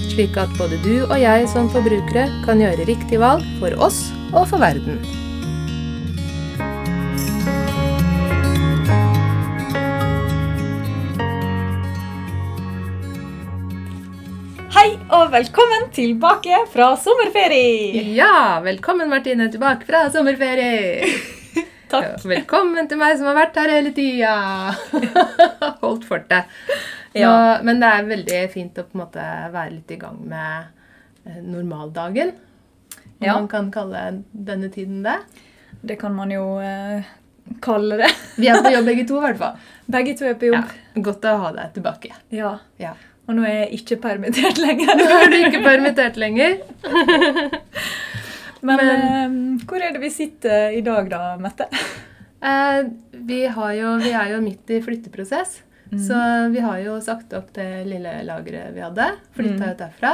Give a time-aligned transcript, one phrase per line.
[0.00, 4.48] slik at både du og jeg som forbrukere kan gjøre riktig valg for oss og
[4.50, 5.00] for verden.
[14.76, 18.04] Hei og velkommen tilbake fra sommerferie!
[18.16, 21.34] Ja, velkommen Martine tilbake fra sommerferie.
[21.90, 22.24] Takk.
[22.26, 24.32] Velkommen til meg som har vært her hele tida.
[25.84, 26.48] Holdt fortet.
[27.14, 27.34] Nå, Ja.
[27.64, 30.66] Men det er veldig fint å på en måte være litt i gang med
[31.30, 32.34] eh, normaldagen.
[33.16, 33.36] Om Ja.
[33.38, 35.14] man kan kalle denne tiden det.
[35.86, 37.06] Det kan man jo eh,
[37.64, 38.10] kalle det.
[38.40, 39.56] Vi er på jobb begge to, i hvert fall.
[39.86, 41.04] Begge to er på Ja, jobb.
[41.06, 42.12] godt å ha deg tilbake.
[42.34, 42.56] Ja.
[42.82, 42.92] Ja.
[43.26, 44.92] Og nå er jeg ikke permittert lenger.
[45.00, 46.58] Nå er du ikke permittert lenger.
[48.66, 51.68] Men, Men- uh, hvor er det vi sitter i dag, da, Mette?
[52.42, 52.88] Uh,
[53.26, 55.62] vi, har jo, vi er jo midt i flytteprosess.
[55.92, 56.00] Mm.
[56.02, 56.18] Så
[56.50, 59.06] vi har jo sagt opp det lille lageret vi hadde.
[59.36, 59.70] Flytta Mm.
[59.70, 60.12] ut derfra.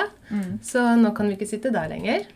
[0.63, 2.27] Så nå kan vi ikke sitte der lenger.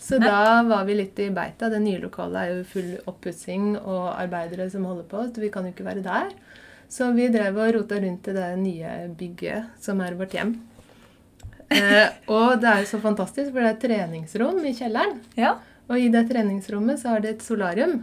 [0.00, 0.28] Så Nei.
[0.30, 1.68] da var vi litt i beita.
[1.68, 5.64] Det nye lokalet er jo full oppussing og arbeidere som holder på, så vi kan
[5.68, 6.30] jo ikke være der.
[6.88, 10.54] Så vi drev og rota rundt i det nye bygget som er vårt hjem.
[11.70, 15.18] Eh, og det er jo så fantastisk, for det er et treningsrom i kjelleren.
[15.36, 15.56] Ja,
[15.88, 18.02] Og i det treningsrommet så har det et solarium.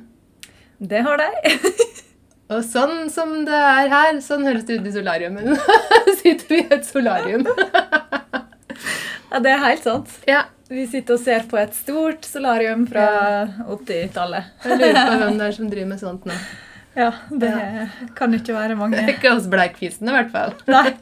[0.80, 1.30] det har de.
[2.54, 5.48] Og sånn som det er her, sånn høres det ut i solariumet.
[6.22, 7.46] sitter vi i et solarium.
[9.36, 10.12] Ja, det er helt sant.
[10.30, 13.08] Ja, Vi sitter og ser på et stort solarium fra
[13.68, 14.52] 80-tallet.
[14.64, 16.38] Jeg lurer på hvem det er som driver med sånt nå.
[16.96, 17.10] Ja,
[17.44, 17.52] det
[18.16, 19.02] kan ikke være mange.
[19.12, 20.56] ikke oss bleikfisene, i hvert fall.
[20.72, 20.94] Nei.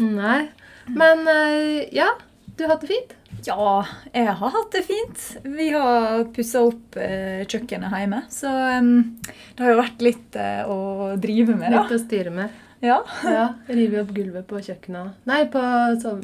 [0.00, 0.38] Nei.
[0.86, 2.08] Men eh, ja,
[2.56, 3.14] du har hatt det fint?
[3.44, 5.22] Ja, jeg har hatt det fint.
[5.44, 8.50] Vi har pussa opp eh, kjøkkenet hjemme, så
[8.80, 11.82] det har jo vært litt eh, å drive med, da.
[11.84, 12.60] Litt å styre med.
[12.84, 12.98] Ja.
[13.24, 15.22] Ja, Rive opp gulvet på kjøkkenet.
[15.28, 15.60] Nei, på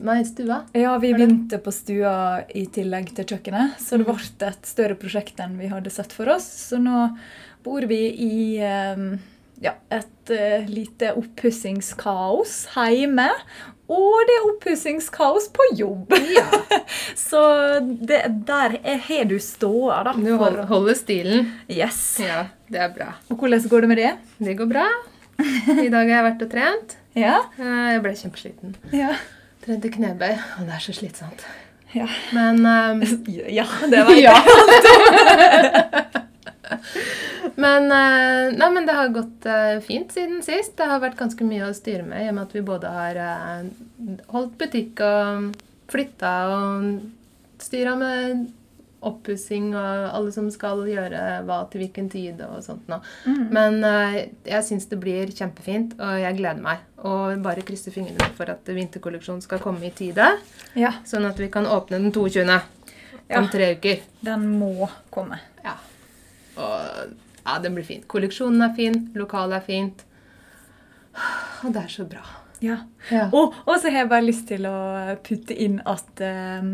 [0.04, 0.58] nei, stua.
[0.76, 4.18] ja, vi begynte på stua i tillegg til kjøkkenet, så det ble
[4.50, 6.44] et større prosjekt enn vi hadde sett for oss.
[6.68, 7.06] Så nå
[7.64, 10.34] bor vi i ja, et
[10.68, 13.30] lite oppussingskaos hjemme.
[13.90, 16.12] Og det er oppussingskaos på jobb.
[16.30, 16.44] Ja.
[17.18, 17.40] Så
[18.06, 20.12] det, der er- har du ståa, da.
[20.14, 21.48] Du for- hold- holder stilen.
[21.68, 22.00] Yes.
[22.22, 23.08] Ja, det er bra.
[23.30, 24.12] Og hvordan går det med det?
[24.38, 24.86] Det går bra.
[25.40, 26.96] I dag har jeg vært og trent.
[27.18, 27.40] Ja.
[27.58, 28.76] Eh, Jeg ble kjempesliten.
[28.94, 29.08] Ja.
[29.64, 31.42] Trente knebøy, og det er så slitsomt.
[31.92, 33.00] Ja, Men um,
[33.58, 34.36] ja det var Ja.
[37.54, 40.76] Men, eh, nei, men det har gått eh, fint siden sist.
[40.78, 43.20] Det har vært ganske mye å styre med, i og med at vi både har
[43.24, 43.68] eh,
[44.34, 45.50] holdt butikk og
[45.90, 48.48] flytta og styra med
[49.00, 53.00] oppussing og alle som skal gjøre hva til hvilken tid og sånt noe.
[53.24, 53.46] Mm.
[53.56, 53.78] Men
[54.44, 56.82] jeg syns det blir kjempefint, og jeg gleder meg.
[57.08, 60.28] Og bare krysser fingrene for at vinterkolleksjonen skal komme i tide,
[60.76, 62.44] Ja, sånn at vi kan åpne den 22.
[63.30, 63.38] Ja.
[63.38, 64.00] om tre uker.
[64.20, 65.38] den må komme.
[65.64, 65.76] Ja.
[66.60, 68.06] Og ja, den blir fint.
[68.10, 70.04] Kolleksjonen er fin, lokalet er fint.
[71.64, 72.22] Og det er så bra.
[72.60, 72.76] Ja.
[73.08, 73.30] Ja.
[73.32, 74.76] Og, og så har jeg bare lyst til å
[75.24, 76.66] putte inn at eh,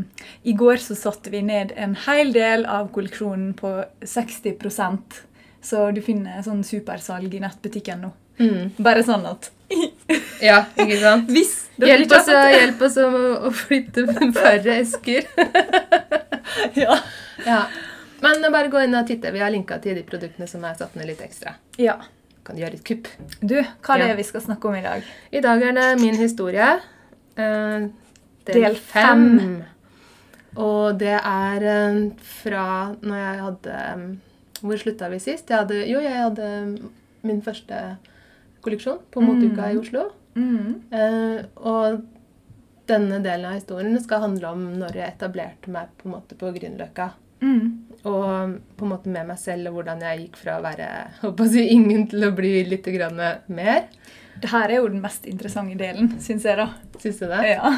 [0.42, 3.70] i går så satte vi ned en hel del av kolleksjonen på
[4.02, 5.20] 60%
[5.62, 8.10] Så du finner sånn supersalg i nettbutikken nå.
[8.42, 8.74] Mm.
[8.82, 9.52] Bare sånn at
[10.48, 11.30] ja, ikke sant?
[11.32, 13.08] Hvis Hjelp oss, hjelp oss å,
[13.48, 15.26] å flytte færre esker.
[16.76, 16.94] Ja.
[17.44, 17.56] ja.
[18.22, 19.32] Men bare gå inn og titte.
[19.32, 21.54] Vi har linka til de produktene som er satt ned litt ekstra.
[21.78, 21.98] ja.
[22.46, 23.08] Kan gjøre et kupp.
[23.42, 24.06] Du, hva er Ja.
[24.06, 25.02] det vi skal snakke om i dag?
[25.32, 26.80] I dag er det min historie.
[27.36, 27.88] eh,
[28.46, 29.38] Del fem.
[29.40, 29.64] fem.
[30.56, 34.14] Og det er eh, fra når jeg hadde eh,
[34.62, 35.48] Hvor slutta vi sist?
[35.50, 36.78] Jeg hadde, jo, jeg hadde
[37.24, 37.96] min første
[38.62, 40.06] kolleksjon på Moteuka i Oslo.
[40.36, 40.82] Mm.
[40.92, 42.04] Eh, og
[42.86, 46.54] denne delen av historien skal handle om når jeg etablerte meg på en måte på
[46.54, 47.10] Grünerløkka.
[47.42, 47.85] Mm.
[48.06, 50.86] Og på en måte med meg selv, og hvordan jeg gikk fra å være
[51.22, 53.18] håper jeg, ingen til å bli litt grann
[53.50, 53.88] mer.
[54.36, 56.68] Det her er jo den mest interessante delen, syns jeg, da.
[57.02, 57.42] Syns du det?
[57.56, 57.72] Ja.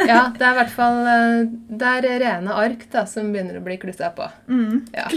[0.00, 1.40] Ja, det er i hvert fall eh,
[1.76, 4.28] Det er rene ark da, som begynner å bli klussa på.
[4.48, 4.86] Mm.
[4.96, 5.08] Ja.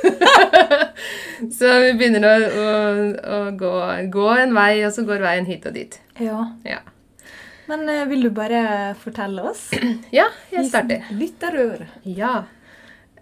[1.58, 2.70] så vi begynner å, å,
[3.36, 3.74] å gå,
[4.10, 6.00] gå en vei, og så går veien hit og dit.
[6.18, 6.46] ja.
[6.66, 6.80] Ja.
[7.70, 9.68] Men eh, vil du bare fortelle oss?
[10.18, 11.06] Ja, jeg starter.
[11.14, 11.86] Lytterøre.
[12.02, 12.40] Ja.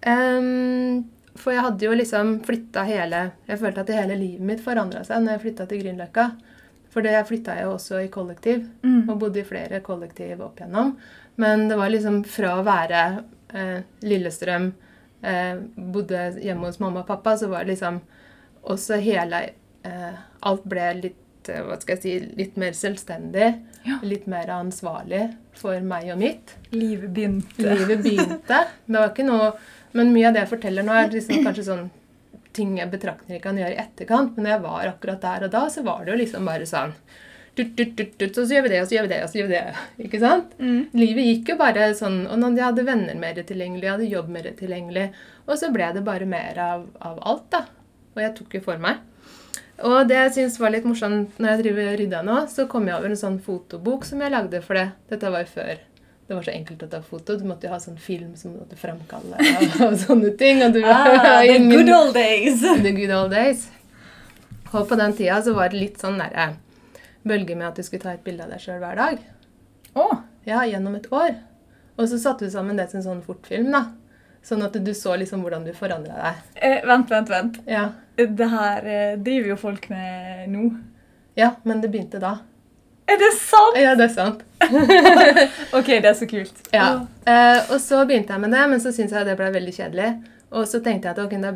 [0.02, 1.04] Ehm,
[1.38, 5.22] for jeg hadde jo liksom flytta hele Jeg følte at hele livet mitt forandra seg
[5.22, 6.28] når jeg flytta til Grünerløkka.
[6.90, 9.08] For det flytta jeg jo også i kollektiv, Mm.
[9.10, 10.96] og bodde i flere kollektiv opp igjennom.
[11.36, 13.02] Men det var liksom fra å være
[13.54, 14.72] eh, Lillestrøm,
[15.22, 18.00] eh, bodde hjemme hos mamma og pappa, så var det liksom
[18.64, 19.50] også hele
[19.84, 23.52] eh, Alt ble litt eh, hva skal jeg si, litt mer selvstendig.
[23.84, 23.98] Ja.
[24.02, 26.56] Litt mer ansvarlig for meg og mitt.
[26.72, 27.62] Livet begynte.
[27.62, 28.64] Livet begynte.
[28.86, 29.52] Det var ikke noe
[29.98, 31.88] Men mye av det jeg forteller nå, er liksom kanskje sånn
[32.56, 34.36] ting jeg betraktninger kan gjøre i etterkant.
[34.36, 36.94] Men når jeg var akkurat der og da, så var det jo liksom bare sånn
[37.58, 39.50] tut, tut, tut, Så gjør vi det, og så gjør vi det, og så gjør
[39.50, 39.84] vi det.
[40.06, 40.54] Ikke sant?
[40.62, 40.80] Mm.
[40.94, 44.48] Livet gikk jo bare sånn Og jeg hadde venner mer tilgjengelig, jeg hadde jobb mer
[44.58, 45.08] tilgjengelig,
[45.48, 47.64] og så ble det bare mer av, av alt, da.
[48.14, 49.02] Og jeg tok jo for meg.
[49.86, 52.98] Og det jeg syns var litt morsomt når jeg driver rydda nå, så kom jeg
[52.98, 54.88] over en sånn fotobok som jeg lagde for det.
[55.10, 55.76] Dette var jo før
[56.28, 57.36] det var så enkelt å ta foto.
[57.40, 60.60] Du måtte jo ha sånn film som du måtte framkalle og, og sånne ting.
[60.66, 62.60] Og du Ah, the good old days.
[62.84, 63.66] The good old days.
[64.74, 66.50] Og på den tida så var det litt sånn derre
[67.28, 69.22] bølge med at du skulle ta et bilde av deg sjøl hver dag.
[69.96, 70.08] Å,
[70.48, 71.34] Ja, gjennom et år.
[71.98, 73.86] Og så satte du sammen det til en sånn fortfilm, da.
[74.44, 76.44] Sånn at du så liksom hvordan du forandra deg.
[76.54, 77.58] eh, vent, vent, vent.
[77.68, 77.88] Ja.
[78.16, 80.68] Det her eh, driver jo folk med nå.
[81.36, 82.36] ja, men det begynte da.
[83.08, 83.78] Er det sant?
[83.80, 84.44] Ja, det er sant.
[85.78, 86.56] Ok, det er så kult.
[86.74, 86.88] Ja.
[87.24, 90.08] Uh, og så begynte jeg med det, men så syntes jeg det ble veldig kjedelig.
[90.52, 91.54] Og så tenkte jeg at okay, da,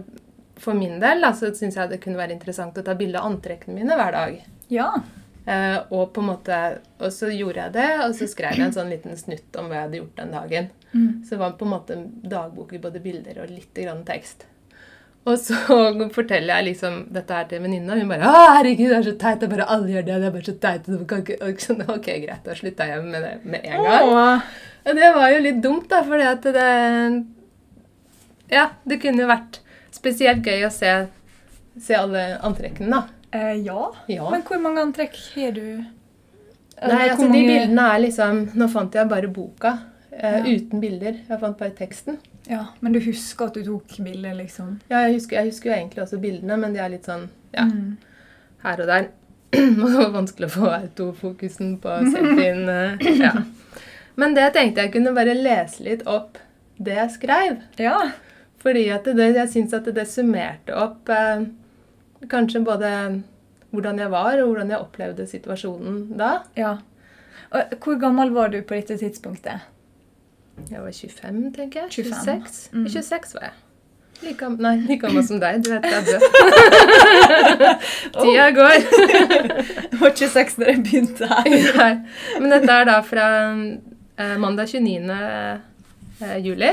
[0.62, 3.28] for min del da, så syntes jeg det kunne være interessant å ta bilde av
[3.28, 4.38] antrekkene mine hver dag.
[4.72, 4.93] Ja.
[5.43, 6.60] Uh, og på en måte,
[7.02, 9.81] og så gjorde jeg det, og så skrev jeg en sånn liten snutt om hva
[9.81, 10.70] jeg hadde gjort den dagen.
[10.93, 11.10] Mm.
[11.25, 11.98] Så det var på en måte
[12.32, 14.46] dagbok i både bilder og litt grann tekst.
[15.24, 15.54] Og så
[16.16, 19.14] forteller jeg liksom dette her til venninna, og hun bare 'Å, herregud, det er så
[19.19, 19.38] teit.
[19.40, 20.16] Det er bare alle gjør det.
[20.19, 22.42] Det er bare så teit.' og kan ikke- Ok, greit.
[22.44, 24.08] Da slutta jeg med det med en gang.
[24.10, 24.40] Åh.
[24.82, 27.26] Og det var jo litt dumt, da, fordi at det
[28.52, 29.60] Ja, det kunne vært
[29.92, 31.08] spesielt gøy å se,
[31.80, 33.02] se alle antrekkene, da.
[33.32, 33.90] Eh, ja.
[34.08, 34.28] Ja.
[34.28, 35.84] Men hvor mange antrekk har du?
[36.82, 37.38] Nei, altså mange...
[37.38, 39.78] De bildene er liksom Nå fant jeg bare boka
[40.12, 40.43] Ja.
[40.44, 41.17] uten bilder.
[41.29, 42.19] Jeg fant bare teksten.
[42.50, 44.81] Ja, Men du husker at du tok bilder, liksom?
[44.91, 47.64] Ja, jeg husker, jeg husker jo egentlig også bildene, men de er litt sånn ja,
[47.64, 47.97] Mm.
[48.64, 49.09] her og der.
[49.53, 52.69] Og det var vanskelig å få autofokusen på selfien.
[52.69, 53.32] eh, ja.
[54.17, 56.38] Men det tenkte jeg kunne bare lese litt opp
[56.79, 57.58] det jeg skrev.
[57.79, 57.99] Ja.
[58.62, 61.44] Fordi det, jeg syns at det summerte opp eh,
[62.29, 63.23] kanskje både
[63.73, 66.43] hvordan jeg var, og hvordan jeg opplevde situasjonen da.
[66.56, 66.79] ja.
[67.53, 69.61] Og hvor gammel var du på dette tidspunktet?
[70.70, 71.90] Jeg var 25, tenker jeg.
[71.90, 72.46] 25.
[72.46, 72.58] 26.
[72.72, 72.88] Mm.
[72.93, 73.58] 26 var jeg.
[74.22, 75.64] Like, nei, like gammel som deg.
[75.66, 76.20] Du vet jeg.
[78.20, 78.75] Tida går.
[78.76, 81.49] Jeg var 26 da jeg begynte her.
[81.81, 81.93] Nei.
[82.38, 85.16] Men dette er da fra eh, mandag 29.
[86.22, 86.70] eh, juli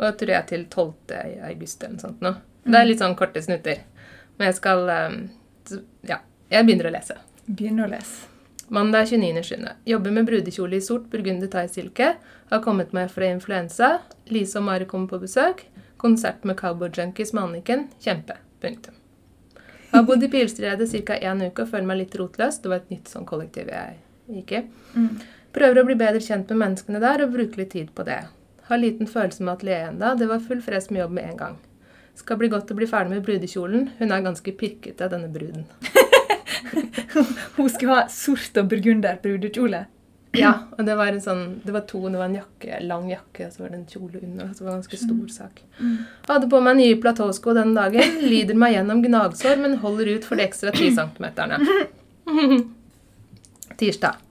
[0.00, 1.14] og tror jeg til 12.
[1.52, 2.34] august eller noe sånt nå.
[2.66, 3.84] Det er litt sånn korte snutter.
[4.40, 5.14] Men jeg skal eh,
[6.10, 6.18] Ja,
[6.50, 7.20] jeg begynner å lese.
[7.46, 8.29] Begynner å lese.
[8.72, 9.68] Mandag 29.7.
[9.84, 12.12] Jobber med brudekjole i sort burgunder thaisilke.
[12.50, 13.88] Har kommet meg fra influensa.
[14.30, 15.64] Lise og Mari kommer på besøk.
[15.98, 17.82] Konsert med Cowboy Junkies med Anniken.
[17.98, 18.36] Kjempe.
[18.62, 18.94] Punktum.
[19.90, 21.16] Har bodd i Pilstredet ca.
[21.18, 22.60] én uke og føler meg litt rotløs.
[22.62, 23.98] Det var et nytt sånn kollektiv jeg
[24.36, 24.62] gikk i.
[24.94, 25.18] Mm.
[25.50, 28.20] Prøver å bli bedre kjent med menneskene der og bruke litt tid på det.
[28.70, 30.14] Har liten følelse med atelieret enda.
[30.14, 31.58] Det var full fres med jobb med en gang.
[32.14, 33.90] Skal bli godt å bli ferdig med brudekjolen.
[33.98, 35.66] Hun er ganske pirkete, denne bruden.
[37.56, 39.86] Hun skulle ha sort og burgunder brudekjole.
[40.32, 43.48] Ja, og det var en sånn, det var to, det var en jakke, lang jakke,
[43.48, 44.52] og så var det en kjole under.
[44.54, 45.62] Så det var en ganske stor sak.
[46.28, 48.20] Hadde på meg nye platåsko den dagen.
[48.22, 51.58] Lider meg gjennom gnagsår, men holder ut for de ekstra 10 centimeterne.
[53.80, 54.22] Tirsdag.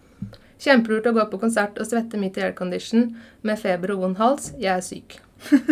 [0.60, 3.10] Kjempelurt å gå på konsert og svette midt i aircondition
[3.48, 4.54] med feber og vond hals.
[4.60, 5.20] Jeg er syk.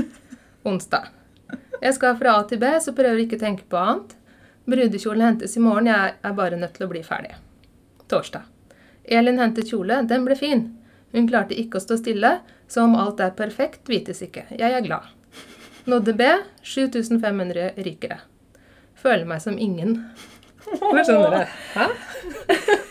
[0.68, 1.08] Onsdag.
[1.80, 4.17] Jeg skal fra A til B, så prøver ikke å tenke på annet.
[4.68, 7.32] Brudekjolen hentes i morgen, jeg er bare nødt til å bli ferdig.
[8.12, 8.44] Torsdag.
[9.08, 10.66] Elin hentet kjole, den ble fin.
[11.16, 12.34] Hun klarte ikke å stå stille,
[12.68, 14.44] så om alt er perfekt, vites ikke.
[14.52, 15.06] Jeg er glad.
[15.88, 16.28] Nådde B,
[16.68, 18.18] 7500 rykere.
[19.00, 20.02] Føler meg som ingen.
[20.82, 21.54] Hva skjønner du?
[21.78, 21.88] Hæ?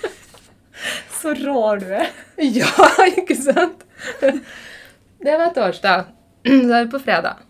[1.19, 2.09] Så rar du er.
[2.57, 2.71] Ja,
[3.11, 3.85] ikke sant?
[4.23, 6.09] Det var torsdag.
[6.47, 7.45] Så er vi på fredag.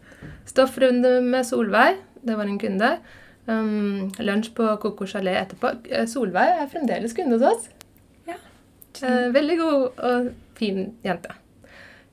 [0.50, 2.00] Stoffrunde med Solveig.
[2.26, 2.90] Det var en kunde.
[3.46, 5.70] Um, lunsj på Coco Chalet etterpå.
[5.90, 7.68] Eh, Solveig er fremdeles kunde hos oss.
[8.26, 8.38] Ja.
[9.02, 11.34] Uh, veldig god og fin jente.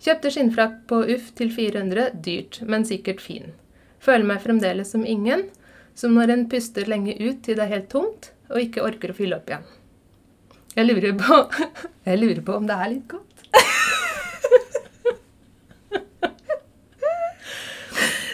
[0.04, 2.12] Kjøpte skinnfrakk på Uff til 400.
[2.26, 3.54] Dyrt, men sikkert fin.
[4.04, 5.48] Føler meg fremdeles som ingen.
[5.96, 9.18] Som når en puster lenge ut til det er helt tomt, og ikke orker å
[9.18, 9.66] fylle opp igjen.
[10.74, 11.38] Jeg lurer på,
[12.10, 13.30] jeg lurer på om det er litt godt.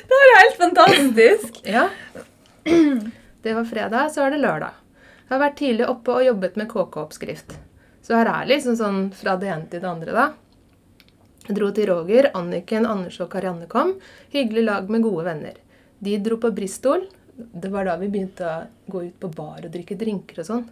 [0.10, 1.60] Det er helt fantastisk!
[1.68, 1.84] Ja.
[3.44, 4.78] Det var fredag, så er det lørdag.
[5.30, 7.54] Jeg har vært tidlig oppe og jobbet med KK-oppskrift.
[8.04, 10.26] Så her er liksom sånn fra det ene til det andre, da.
[11.46, 13.96] Jeg dro til Roger, Anniken, Anders og Karianne kom.
[14.34, 15.56] Hyggelig lag med gode venner.
[16.00, 17.08] De dro på Bristol.
[17.36, 20.68] Det var da vi begynte å gå ut på bar og drikke drinker og sånn.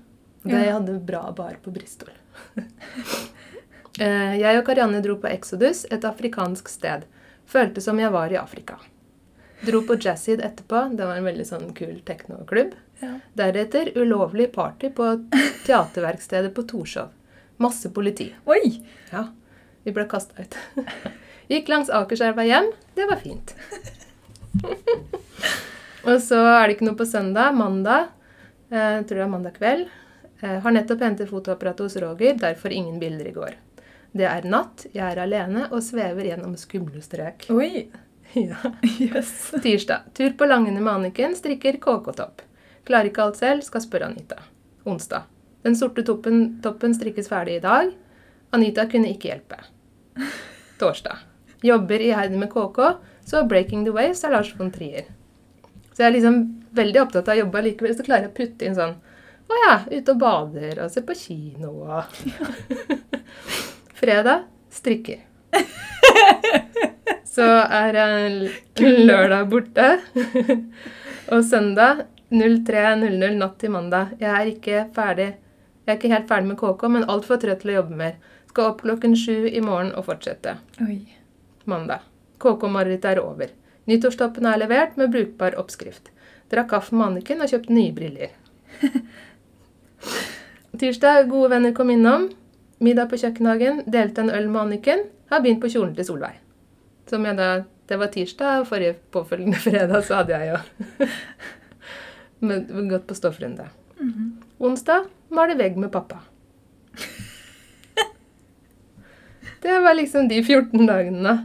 [0.48, 2.14] De hadde bra bar på Bristol.
[3.98, 7.08] Eh, jeg og Karianne dro på Exodus, et afrikansk sted.
[7.50, 8.76] Følte som jeg var i Afrika.
[9.66, 10.84] Dro på Jazzid etterpå.
[10.98, 12.76] Det var en veldig sånn kul teknoklubb.
[13.02, 13.14] Ja.
[13.38, 15.10] Deretter ulovlig party på
[15.66, 17.14] teaterverkstedet på Torshov.
[17.58, 18.30] Masse politi.
[18.46, 18.84] Oi!
[19.12, 19.28] Ja,
[19.84, 20.58] vi ble kasta ut.
[21.52, 22.70] Gikk langs Akerselva hjem.
[22.94, 23.56] Det var fint.
[26.08, 27.56] Og så er det ikke noe på søndag.
[27.58, 28.12] Mandag.
[28.70, 29.88] Eh, tror det var mandag kveld.
[30.42, 33.56] Eh, har nettopp hentet fotoapparatet hos Roger, derfor ingen bilder i går.
[34.18, 37.50] Det er natt, jeg er alene og svever gjennom skumle strøk.
[37.54, 37.88] Oi!
[38.34, 38.56] Ja.
[39.00, 39.54] Yes.
[39.64, 40.00] Tirsdag.
[40.14, 41.36] Tur på Langene med Anniken.
[41.36, 42.42] Strikker KK-topp.
[42.88, 44.42] Klarer ikke alt selv, skal spørre Anita.
[44.88, 45.28] Onsdag.
[45.66, 47.92] Den sorte toppen, toppen strikkes ferdig i dag.
[48.56, 49.60] Anita kunne ikke hjelpe.
[50.80, 51.24] Torsdag.
[51.66, 52.80] Jobber iherdig med KK,
[53.26, 55.10] så Breaking the Waves er Lars von Trier.
[55.94, 56.40] Så jeg er liksom
[56.78, 58.94] veldig opptatt av å jobbe likevel, så klarer jeg å putte inn sånn
[59.48, 62.04] Å ja, ute og bader og ser på kino og
[64.00, 65.24] Fredag strikker.
[67.38, 67.98] Så er
[68.82, 69.90] lørdag borte.
[71.34, 74.16] Og søndag 03.00 natt til mandag.
[74.18, 75.28] Jeg er ikke ferdig.
[75.86, 78.16] Jeg er ikke helt ferdig med KK, men altfor trøtt til å jobbe mer.
[78.50, 80.56] Skal opp klokken sju i morgen og fortsette.
[80.82, 80.98] Oi.
[81.70, 82.08] Mandag.
[82.42, 83.54] KK-marerittet er over.
[83.88, 86.10] Nyttårstoppen er levert med brukbar oppskrift.
[86.50, 88.34] Drakk kaffe med Anniken og kjøpte nye briller.
[90.80, 91.30] Tirsdag.
[91.30, 92.32] Gode venner kom innom.
[92.82, 93.86] Middag på kjøkkenhagen.
[93.86, 95.08] Delte en øl med Anniken.
[95.30, 96.47] Har begynt på kjolen til Solveig.
[97.08, 97.50] Som jeg da,
[97.88, 100.58] Det var tirsdag, og forrige påfølgende fredag så hadde jeg jo
[102.48, 103.66] men- gått på stoffrunde.
[104.60, 106.20] Onsdag male vegg med pappa.
[109.62, 111.24] Det var liksom de 14 dagene.
[111.24, 111.38] da.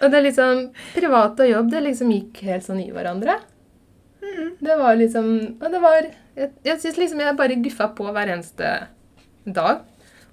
[0.00, 0.60] Og det er liksom
[0.94, 3.34] Privat og jobb det liksom gikk helt sånn i hverandre.
[4.62, 5.26] Det var liksom
[5.58, 6.06] Og det var
[6.38, 8.72] Jeg, jeg syns liksom jeg bare guffa på hver eneste
[9.44, 9.82] dag.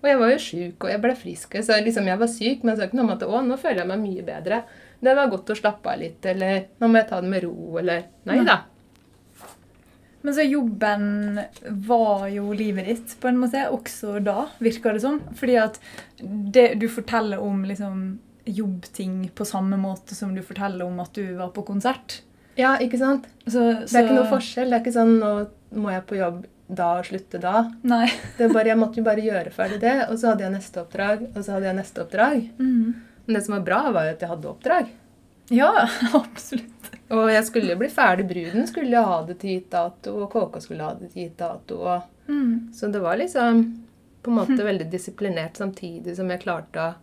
[0.05, 1.55] Og jeg var jo sjuk, og jeg ble frisk.
[1.65, 3.81] Så liksom jeg var syk, men jeg sa ikke noe om at å, nå føler
[3.81, 4.59] jeg meg mye bedre.
[5.01, 7.55] Det var godt å slappe av litt, eller nå må jeg ta det med ro,
[7.81, 8.59] eller Nei da.
[10.21, 11.09] Men så jobben
[11.89, 15.19] var jo livet ditt på en måte, også da, virker det som.
[15.41, 15.81] Fordi at
[16.21, 17.99] det, du forteller om liksom,
[18.45, 22.21] jobbting på samme måte som du forteller om at du var på konsert.
[22.61, 23.25] Ja, ikke sant?
[23.45, 24.69] Så, Det er ikke noe forskjell.
[24.69, 25.31] Det er ikke sånn nå
[25.81, 27.65] må jeg på jobb da og slutte da.
[27.85, 28.07] Nei.
[28.37, 31.25] Det bare, jeg måtte jo bare gjøre ferdig det, og så hadde jeg neste oppdrag,
[31.31, 32.37] og så hadde jeg neste oppdrag.
[33.25, 34.91] Men det som var bra, var jo at jeg hadde oppdrag.
[35.53, 35.71] Ja,
[36.23, 36.91] absolutt.
[37.13, 38.27] Og jeg skulle bli ferdig.
[38.29, 41.81] Bruden skulle ha det til gitt dato, og KK skulle ha det til gitt dato.
[41.85, 42.11] Og...
[42.73, 43.65] Så det var liksom
[44.25, 46.93] på en måte veldig disiplinert samtidig som jeg klarte å,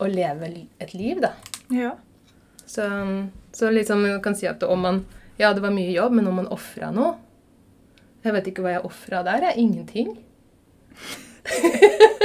[0.00, 0.48] å leve
[0.80, 1.34] et liv, da.
[1.76, 1.90] Ja.
[2.64, 2.86] Så,
[3.52, 5.02] så liksom man kan si at om man
[5.40, 7.14] Ja, det var mye jobb, men om man ofra noe
[8.24, 9.46] Jeg vet ikke hva jeg ofra der.
[9.48, 9.56] Jeg.
[9.64, 10.10] Ingenting.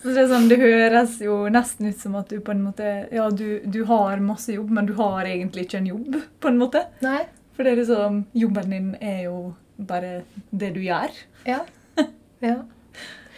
[0.00, 2.86] Så det, er sånn, det høres jo nesten ut som at du på en måte
[3.12, 6.60] Ja, du, du har masse jobb, men du har egentlig ikke en jobb, på en
[6.60, 6.86] måte.
[7.04, 7.26] Nei.
[7.52, 11.12] For det er liksom, jobben din er jo bare det du gjør.
[11.44, 11.60] Ja.
[12.48, 12.56] ja.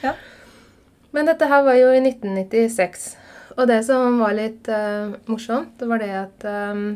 [0.04, 0.14] Ja.
[1.10, 3.08] Men dette her var jo i 1996.
[3.58, 6.86] Og det som var litt uh, morsomt, var det at um,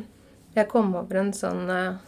[0.56, 1.98] jeg kom over en sånn eh,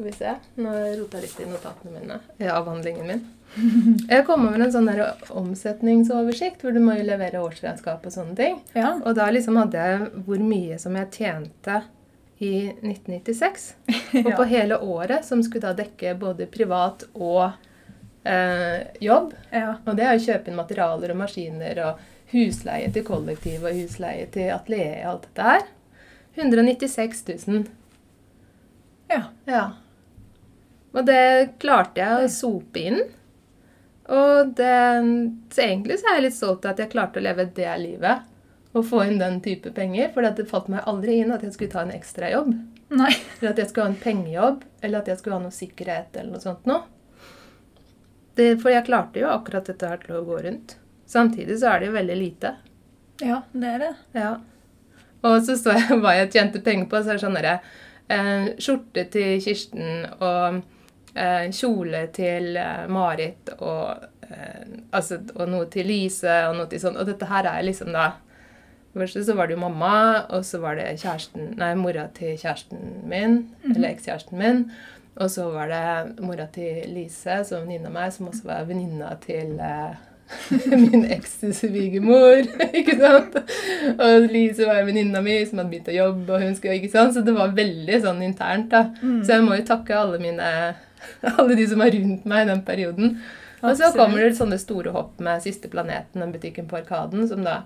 [0.00, 0.30] Skal vi se
[0.64, 2.14] Nå rota jeg litt i notatene mine.
[2.40, 3.20] I avhandlingen min.
[4.08, 5.00] Jeg kom over en sånn der
[5.36, 8.60] omsetningsoversikt hvor du må jo levere årsregnskap og sånne ting.
[8.72, 8.92] Ja.
[9.04, 11.80] Og da liksom hadde jeg hvor mye som jeg tjente
[12.40, 13.66] i 1996.
[14.22, 14.48] Og på Ja.
[14.54, 17.50] hele året, som skulle da dekke både privat og
[18.24, 19.34] eh, jobb.
[19.52, 19.74] ja.
[19.84, 22.00] Og det er å kjøpe inn materialer og maskiner og
[22.32, 25.68] husleie til kollektiv og husleie til atelier og alt dette her.
[26.38, 27.68] 196 000.
[29.10, 29.24] Ja.
[29.50, 29.64] Ja.
[30.90, 33.00] Og det klarte jeg å sope inn.
[34.10, 34.78] Og det,
[35.54, 38.26] så egentlig så er jeg litt stolt av at jeg klarte å leve det livet.
[38.74, 40.10] Og få inn den type penger.
[40.14, 42.52] For det falt meg aldri inn at jeg skulle ta en ekstrajobb.
[42.90, 43.12] Nei.
[43.38, 44.64] Eller at jeg skulle ha en pengejobb.
[44.82, 46.82] Eller at jeg skulle ha noe sikkerhet eller noe sånt noe.
[48.38, 50.76] Det, for jeg klarte jo akkurat dette her til å gå rundt.
[51.10, 52.54] Samtidig så er det jo veldig lite.
[53.20, 53.92] Ja, det er det.
[54.16, 54.34] Ja.
[55.26, 57.02] Og så så jeg hva jeg tjente penger på.
[57.02, 57.56] Så er det sånn derre
[58.10, 60.62] eh, Skjorte til Kirsten og
[61.14, 66.98] kjole til eh, Marit og, eh, altså, og noe til Lise og noe til sånn.
[67.00, 68.12] Og dette her er liksom da
[68.90, 72.80] Først så var det jo mamma, og så var det kjæresten, nei, mora til kjæresten
[73.06, 73.36] min,
[73.70, 74.64] eller ekskjæresten min.
[75.14, 79.12] Og så var det mora til Lise, som venninne av meg, som også var venninna
[79.22, 79.94] til eh,
[80.82, 82.50] min eks-svigermor.
[82.80, 83.38] ikke sant?
[83.94, 86.92] Og Lise var en venninna mi som hadde begynt å jobbe, og hun skulle, ikke
[86.94, 87.14] sant?
[87.14, 88.70] så det var veldig sånn internt.
[88.74, 88.86] da.
[89.00, 90.50] Så jeg må jo takke alle mine,
[91.36, 93.18] alle de som er rundt meg i den perioden.
[93.60, 97.44] Og så kommer det sånne store hopp med Siste Planeten, den butikken på Arkaden, som
[97.44, 97.62] da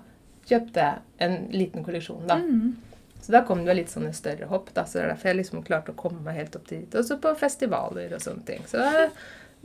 [0.49, 0.89] kjøpte
[1.23, 2.25] en liten kolleksjon.
[2.27, 2.35] da.
[2.41, 2.75] Mm.
[3.21, 4.73] Så da kom det litt sånne større hopp.
[4.73, 6.95] da, så det er derfor jeg liksom klarte å komme meg helt opp dit.
[6.99, 8.67] Også på festivaler og sånne ting.
[8.69, 8.83] Så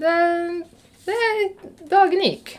[0.01, 0.15] det,
[1.05, 1.11] det
[1.91, 2.55] Dagen gikk.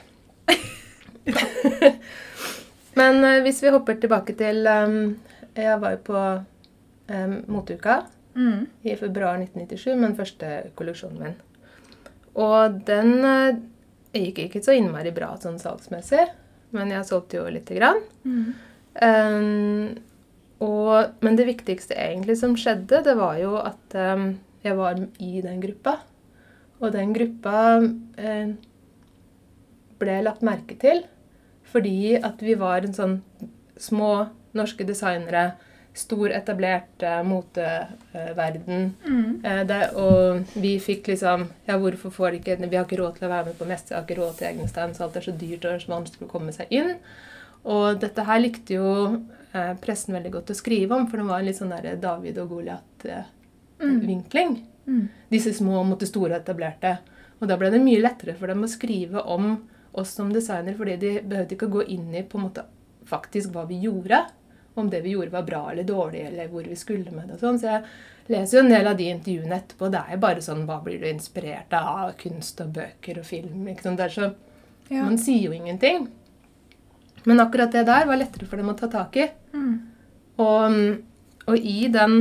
[2.99, 4.95] Men eh, hvis vi hopper tilbake til um,
[5.55, 8.01] Jeg var jo på um, moteuka
[8.31, 8.67] Mm.
[8.87, 11.33] i februar 1997 med den første kolleksjonen min.
[12.39, 13.57] Og den eh,
[14.15, 16.23] gikk ikke så innmari bra sånn salgsmessig,
[16.75, 17.99] men jeg solgte jo lite grann.
[18.23, 18.53] Mm.
[19.01, 19.99] Um,
[20.61, 24.33] og, men det viktigste egentlig som skjedde, det var jo at um,
[24.63, 25.97] jeg var i den gruppa.
[26.81, 27.55] Og den gruppa
[28.17, 28.53] eh,
[30.01, 31.03] ble lagt merke til
[31.71, 33.13] fordi at vi var en sånn
[33.79, 34.25] små
[34.57, 35.53] norske designere,
[35.93, 38.93] stor, etablert uh, moteverden.
[39.05, 39.41] Mm.
[39.45, 43.27] Uh, det, og vi fikk liksom Ja, hvorfor får ikke Vi har ikke råd til
[43.27, 45.31] å være med på messe, vi har ikke råd til egne stands, alt er så
[45.35, 46.91] dyrt og så vanskelig å komme seg inn.
[47.67, 48.89] Og dette her likte jo
[49.53, 52.35] uh, pressen veldig godt å skrive om, for det var en litt sånn der David
[52.41, 54.51] og Goliat-vinkling.
[54.87, 55.05] Mm.
[55.29, 56.91] Disse små mot det store og etablerte.
[57.41, 59.43] Og da ble det mye lettere for dem å skrive om
[59.97, 62.63] oss som designer, fordi de behøvde ikke å gå inn i på en måte
[63.09, 64.17] faktisk hva vi gjorde.
[64.73, 67.35] Om det vi gjorde var bra eller dårlig, eller hvor vi skulle med det.
[67.35, 67.59] og sånn.
[67.59, 67.83] Så jeg
[68.31, 69.89] leser jo en del av de intervjuene etterpå.
[69.91, 72.13] Det er jo bare sånn Hva blir du inspirert av?
[72.21, 73.67] Kunst og bøker og film?
[73.67, 73.99] ikke sant?
[73.99, 74.31] Det er så,
[74.91, 75.05] Ja.
[75.05, 76.09] Man sier jo ingenting.
[77.23, 79.27] Men akkurat det der var lettere for dem å ta tak i.
[79.53, 79.73] Mm.
[80.41, 80.77] Og,
[81.47, 82.15] og i den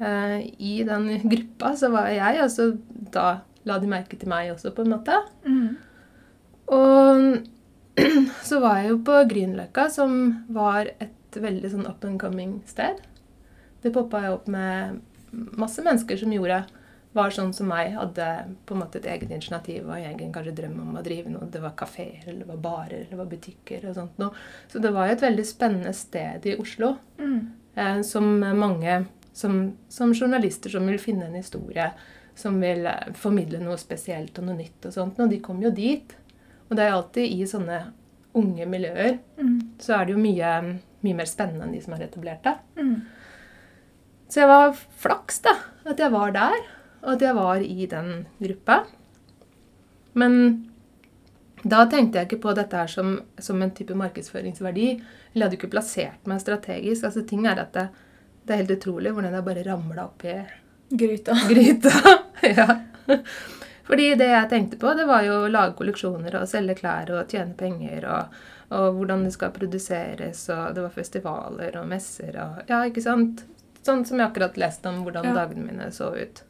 [0.00, 2.68] uh, I den gruppa så var jeg, og så
[3.12, 5.18] da la de merke til meg også, på en måte.
[5.46, 5.76] Mm.
[6.72, 7.26] Og
[8.48, 10.20] så var jeg jo på Grünerløkka, som
[10.52, 13.00] var et veldig sånn up and coming sted.
[13.82, 15.00] Det poppa jo opp med
[15.32, 16.62] masse mennesker som gjorde
[17.12, 18.26] var sånn som meg, hadde
[18.64, 21.48] på en måte et eget initiativ og egen kanskje drøm om å drive noe.
[21.52, 24.44] Det var kafeer, eller det var barer, eller det var butikker og sånt noe.
[24.72, 26.94] Så det var jo et veldig spennende sted i Oslo.
[27.20, 27.36] Mm.
[27.74, 29.02] Eh, som mange
[29.32, 31.90] som, som journalister som vil finne en historie,
[32.34, 35.20] som vil eh, formidle noe spesielt og noe nytt og sånt.
[35.20, 36.16] Og de kom jo dit.
[36.72, 37.82] Og det er alltid i sånne
[38.40, 39.58] unge miljøer Mm.
[39.82, 40.52] så er det jo mye,
[41.04, 42.54] mye mer spennende enn de som er etablerte.
[42.80, 43.02] Mm.
[44.32, 45.52] Så jeg var flaks, da.
[45.84, 46.62] At jeg var der,
[47.02, 48.78] og at jeg var i den gruppa.
[50.14, 50.38] Men
[51.62, 54.88] da tenkte jeg ikke på dette her som, som en type markedsføringsverdi.
[55.34, 57.04] Eller jeg hadde ikke plassert meg strategisk.
[57.04, 57.86] Altså ting er at det,
[58.46, 60.38] det er helt utrolig hvordan jeg bare ramla opp i
[60.96, 61.36] Gryta.
[61.48, 61.92] gryta.
[62.56, 62.68] ja.
[63.86, 67.28] Fordi det jeg tenkte på, det var jo å lage kolleksjoner og selge klær og
[67.32, 68.36] tjene penger og,
[68.72, 73.42] og hvordan det skal produseres, og det var festivaler og messer og Ja, ikke sant?
[73.82, 75.34] Sånn som jeg akkurat leste om hvordan Ja.
[75.34, 76.42] dagene mine så ut.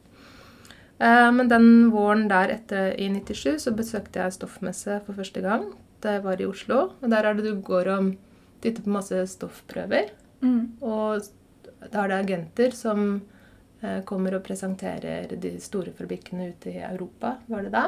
[1.01, 5.73] Eh, men den våren der etter i 97 så besøkte jeg stoffmesse for første gang.
[6.03, 6.93] Det var i Oslo.
[7.03, 8.13] Og der er det du går og
[8.61, 10.11] titter på masse stoffprøver.
[10.43, 10.77] Mm.
[10.83, 11.23] Og
[11.91, 13.23] da er det agenter som
[14.07, 17.87] kommer og presenterer de store fabrikkene ute i Europa, var det da.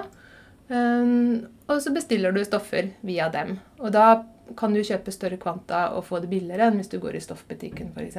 [0.68, 3.58] Um, og så bestiller du stoffer via dem.
[3.78, 4.24] Og da
[4.56, 7.92] kan du kjøpe større kvanta og få det billigere enn hvis du går i stoffbutikken
[7.94, 8.18] f.eks.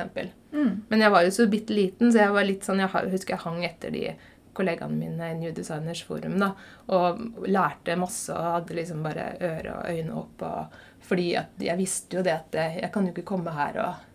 [0.53, 0.85] Mm.
[0.89, 3.43] Men jeg var jo så bitte liten, så jeg var litt sånn, jeg husker jeg
[3.45, 4.07] hang etter de
[4.55, 6.53] kollegaene mine i New Designers Forum da,
[6.95, 10.45] og lærte masse og hadde liksom bare øre og øyne opp.
[10.47, 14.05] Og, fordi jeg visste jo det at jeg kan jo ikke komme her og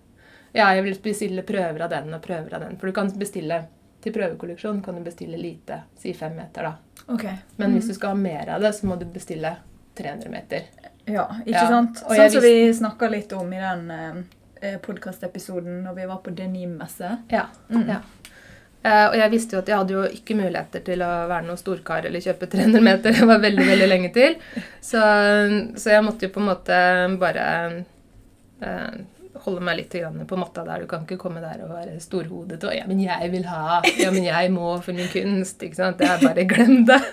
[0.52, 2.76] ja, jeg vil bestille prøver av den og prøver av den.
[2.80, 3.62] For du kan bestille
[4.00, 7.04] til prøvekolleksjon kan du bestille lite, si fem meter, da.
[7.12, 7.24] Ok.
[7.60, 9.56] Men hvis du skal ha mer av det, så må du bestille
[9.98, 10.68] 300 meter.
[11.04, 12.00] Ja, ikke Ja, sant?
[12.06, 13.90] og Sånn som vi snakka litt om i den
[14.62, 17.10] eh, podkastepisoden når vi var på Denim-messe.
[17.28, 17.46] Ja.
[17.68, 17.84] Mm.
[17.88, 18.00] ja.
[18.82, 21.60] Eh, og jeg visste jo at jeg hadde jo ikke muligheter til å være noen
[21.60, 23.12] storkar eller kjøpe 300 meter.
[23.18, 24.36] Det var veldig veldig lenge til.
[24.80, 25.02] Så,
[25.76, 26.78] så jeg måtte jo på en måte
[27.20, 27.46] bare
[28.64, 29.00] eh,
[29.44, 29.96] holde meg litt
[30.28, 30.82] på matta der.
[30.82, 33.80] Du kan ikke komme der og være storhodet og 'Ja, men jeg vil ha.
[33.98, 35.98] Ja, men jeg må for min kunst.' Ikke sant?
[35.98, 37.00] Det er bare glem det.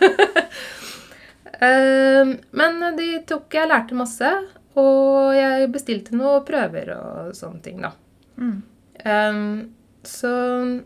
[1.57, 4.29] Eh, men de tok Jeg lærte masse.
[4.75, 7.89] Og jeg bestilte noen prøver og sånne ting, da.
[8.37, 8.61] Mm.
[9.01, 9.73] Um,
[10.05, 10.83] så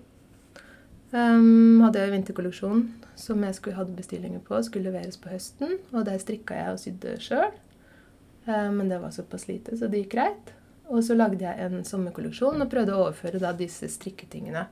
[1.12, 2.86] Um, hadde jeg vinterkolleksjonen
[3.20, 5.76] som jeg skulle, hadde bestillinger på, skulle leveres på høsten.
[5.92, 7.52] Og der strikka jeg og sydde sjøl.
[8.48, 10.54] Um, men det var såpass lite, så det gikk greit.
[10.92, 14.66] Og så lagde jeg en sommerkolleksjon og prøvde å overføre da disse strikketingene.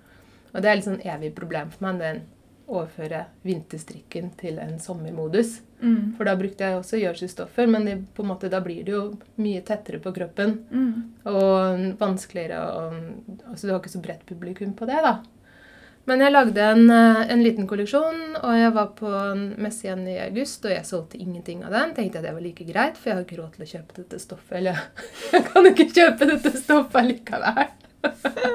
[0.52, 2.04] Og det er litt sånn evig problem for meg.
[2.04, 2.22] den
[2.70, 5.60] overføre vinterstrikken til en sommermodus.
[5.82, 6.14] Mm.
[6.18, 9.04] For da brukte jeg også jersey-stoffer, men det, på en måte, da blir det jo
[9.42, 10.56] mye tettere på kroppen.
[10.70, 10.92] Mm.
[11.32, 12.86] Og vanskeligere å
[13.50, 15.18] Altså du har ikke så bredt publikum på det, da.
[16.10, 20.08] Men jeg lagde en, eh, en liten kolleksjon, og jeg var på en messe igjen
[20.10, 21.92] i august, og jeg solgte ingenting av den.
[21.94, 24.22] Tenkte jeg det var like greit, for jeg har ikke råd til å kjøpe dette
[24.24, 24.56] stoffet.
[24.58, 24.80] Eller
[25.36, 27.76] jeg kan ikke kjøpe dette stoffet likevel.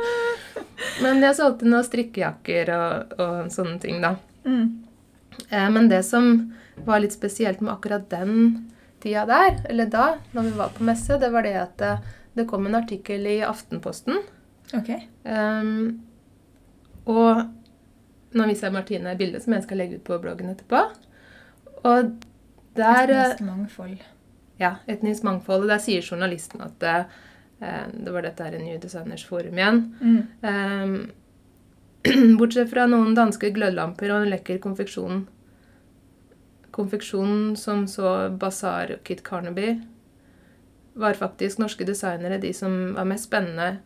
[1.04, 4.16] Men jeg solgte noen strikkejakker og, og sånne ting, da.
[4.44, 4.66] Mm.
[5.48, 6.28] Eh, men det som
[6.86, 8.34] var litt spesielt med akkurat den
[9.02, 11.92] tida der, eller da, når vi var på messe, det var det at det,
[12.38, 14.20] det kom en artikkel i Aftenposten.
[14.74, 15.06] Okay.
[15.22, 16.02] Um,
[17.10, 17.44] og
[18.34, 20.80] nå viser jeg Martine et bilde som jeg skal legge ut på bloggen etterpå.
[21.84, 22.14] Og
[22.74, 23.98] der Etnisk mangfold.
[24.58, 25.66] Ja, etnisk mangfold.
[25.66, 26.96] Og der sier journalisten at det,
[27.60, 29.84] det var dette her i New Designers Forum igjen.
[30.00, 30.18] Mm.
[30.42, 30.96] Um,
[32.40, 35.24] bortsett fra noen danske glødlamper og en lekker konfeksjon
[36.74, 39.76] Konfeksjonen som så Bazaar og Kit Carnaby,
[40.98, 43.76] var faktisk norske designere de som var mest spennende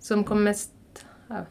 [0.00, 1.46] Som kom mest ja.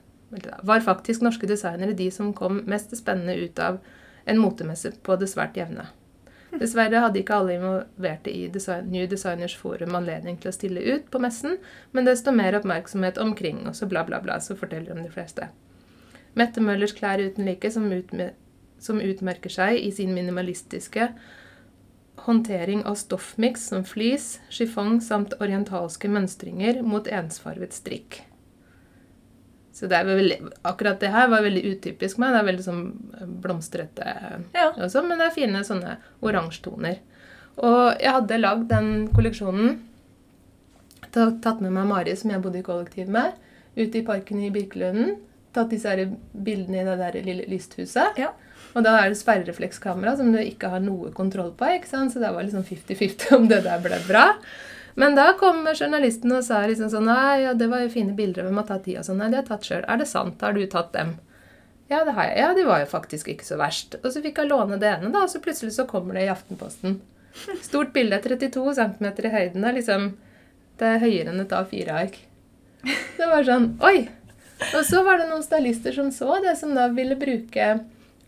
[0.63, 3.81] Var faktisk norske designere de som kom mest spennende ut av
[4.25, 5.89] en motemesse på det svært jevne.
[6.51, 11.07] Dessverre hadde ikke alle involverte i design, New Designers Forum anledning til å stille ut
[11.11, 11.55] på messen,
[11.95, 15.47] men desto mer oppmerksomhet omkring, og så bla, bla, bla, så forteller om de fleste.
[16.35, 18.33] Mette Møllers klær uten like, som, utme-
[18.83, 21.07] som utmerker seg i sin minimalistiske
[22.25, 28.21] håndtering av stoffmiks som flis, chiffon samt orientalske mønstringer mot ensfarvet strikk.
[29.73, 32.33] Så det veldig, akkurat det her var veldig utypisk meg.
[32.33, 32.81] Det er veldig sånn
[33.43, 34.15] blomstrete
[34.53, 34.71] Ja.
[34.75, 36.99] også, men det er fine sånne oransjetoner.
[37.61, 39.79] Og jeg hadde lagd den kolleksjonen,
[41.11, 43.33] tatt med meg Mari, som jeg bodde i kollektiv med,
[43.77, 45.17] ut i parken i Birkelunden.
[45.55, 48.19] Tatt disse her bildene i det der lille lysthuset.
[48.19, 48.31] Ja.
[48.71, 51.67] Og da er det sperrereflekskamera som du ikke har noe kontroll på.
[51.75, 52.13] ikke sant?
[52.13, 54.29] Så det var liksom 50-50 om det der ble bra.
[54.99, 58.47] Men da kom journalisten og sa liksom sånn Nei, ja, det var jo fine bilder,
[58.47, 58.97] hvem har tatt de?
[58.99, 59.85] Og sånn, Nei, de har tatt sjøl.
[59.87, 60.41] Er det sant?
[60.43, 61.15] Har du tatt dem?
[61.91, 62.37] Ja, det har jeg.
[62.39, 63.97] Ja, de var jo faktisk ikke så verst.
[63.99, 66.31] Og så fikk jeg låne det ene, da, og så plutselig så kommer det i
[66.31, 67.01] Aftenposten.
[67.63, 69.61] Stort bilde, 32 cm i høyden.
[69.61, 70.11] Det er liksom
[70.79, 72.15] Det er høyere enn et A4-ark.
[73.17, 74.07] Det var sånn Oi!
[74.71, 77.67] Og så var det noen stylister som så det, som da ville bruke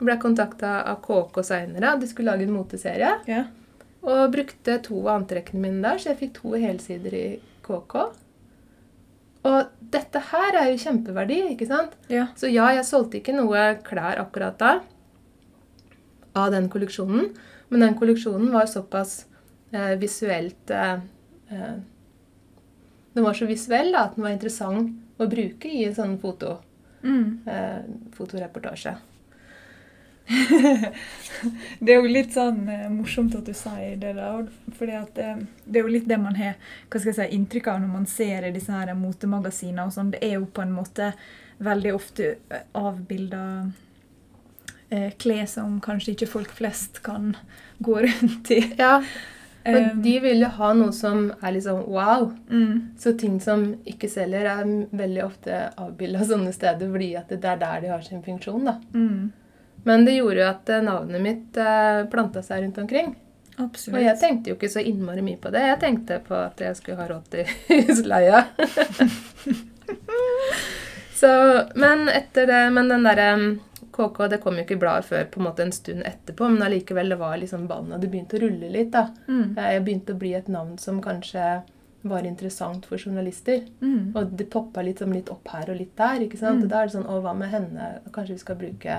[0.03, 1.93] Ble kontakta av KK seinere.
[2.01, 3.11] De skulle lage en moteserie.
[3.29, 3.43] Ja.
[4.03, 7.25] Og brukte to av antrekkene mine der, så jeg fikk to helsider i
[7.63, 7.95] KK.
[9.47, 11.95] Og dette her er jo kjempeverdi, ikke sant?
[12.11, 12.27] Ja.
[12.39, 14.73] Så ja, jeg solgte ikke noe klær akkurat da
[16.35, 17.27] av den kolleksjonen,
[17.69, 19.25] men den kolleksjonen var såpass
[19.71, 20.95] eh, visuelt eh,
[21.53, 21.75] eh,
[23.13, 26.59] Den var så visuell da, at den var interessant å bruke i en sånn foto,
[27.03, 27.43] Mm.
[27.51, 27.81] eh,
[28.15, 28.93] fotoreportasje.
[31.79, 34.47] Det er jo litt sånn eh, morsomt at du sier det der.
[34.77, 36.55] fordi at eh, det er jo litt det man har
[36.87, 39.87] hva skal jeg si, inntrykk av når man ser i disse her motemagasinene.
[39.87, 40.13] og sånn.
[40.15, 41.13] Det er jo på en måte
[41.63, 43.43] veldig ofte eh, avbilda
[44.89, 47.35] eh, klær som kanskje ikke folk flest kan
[47.83, 48.63] gå rundt i.
[48.79, 48.99] Ja,
[49.65, 52.25] Um, de vil jo ha noe som er liksom wow.
[52.49, 57.47] mm, Så ting som ikke selger, er veldig ofte avbilda sånne steder fordi at det
[57.47, 58.67] er der de har sin funksjon.
[58.67, 58.73] da.
[58.91, 59.31] mm,
[59.83, 63.09] Men det gjorde jo at eh, navnet mitt eh, planta seg rundt omkring.
[63.57, 63.97] absolutt.
[63.99, 65.61] Og jeg tenkte jo ikke så innmari mye på det.
[65.67, 67.45] Jeg tenkte på at jeg skulle ha råd til
[67.89, 68.45] husleie.
[71.13, 73.57] så, men etter det Men den derre
[73.93, 76.63] KK det kom jo ikke i bladet før på en måte en stund etterpå, men
[76.65, 78.89] allikevel det var liksom ballen hadde begynt å rulle litt.
[78.95, 79.03] da.
[79.27, 81.59] Mm, Jeg begynte å bli et navn som kanskje
[82.09, 83.61] var interessant for journalister.
[83.85, 86.25] mm, Og det poppa litt, sånn litt opp her og litt der.
[86.25, 86.57] ikke sant?
[86.57, 86.63] Mm.
[86.65, 87.91] Og da er det sånn Å, hva med henne?
[88.11, 88.97] Kanskje vi skal bruke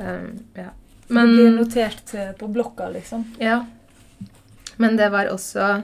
[0.00, 0.70] um, Ja.
[1.06, 3.24] det Men blir notert på blokka, liksom.
[3.38, 3.64] Ja.
[4.80, 5.82] Men det var også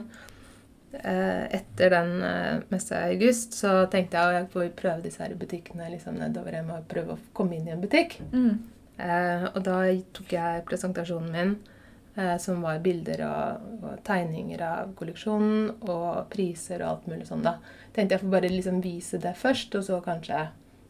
[1.03, 5.21] eh, Etter den eh, messa i august så tenkte jeg at jeg får prøve disse
[5.23, 6.57] her butikkene liksom nedover.
[6.57, 8.19] Jeg må prøve å komme inn i en butikk.
[8.33, 8.57] Mm,
[8.97, 9.75] Eh, og da
[10.17, 11.51] tok jeg presentasjonen min,
[12.17, 17.43] eh, som var bilder og, og tegninger av kolleksjonen og priser og alt mulig sånn.
[17.45, 17.59] da.
[17.93, 20.47] Tenkte jeg får bare liksom vise det først, og så kanskje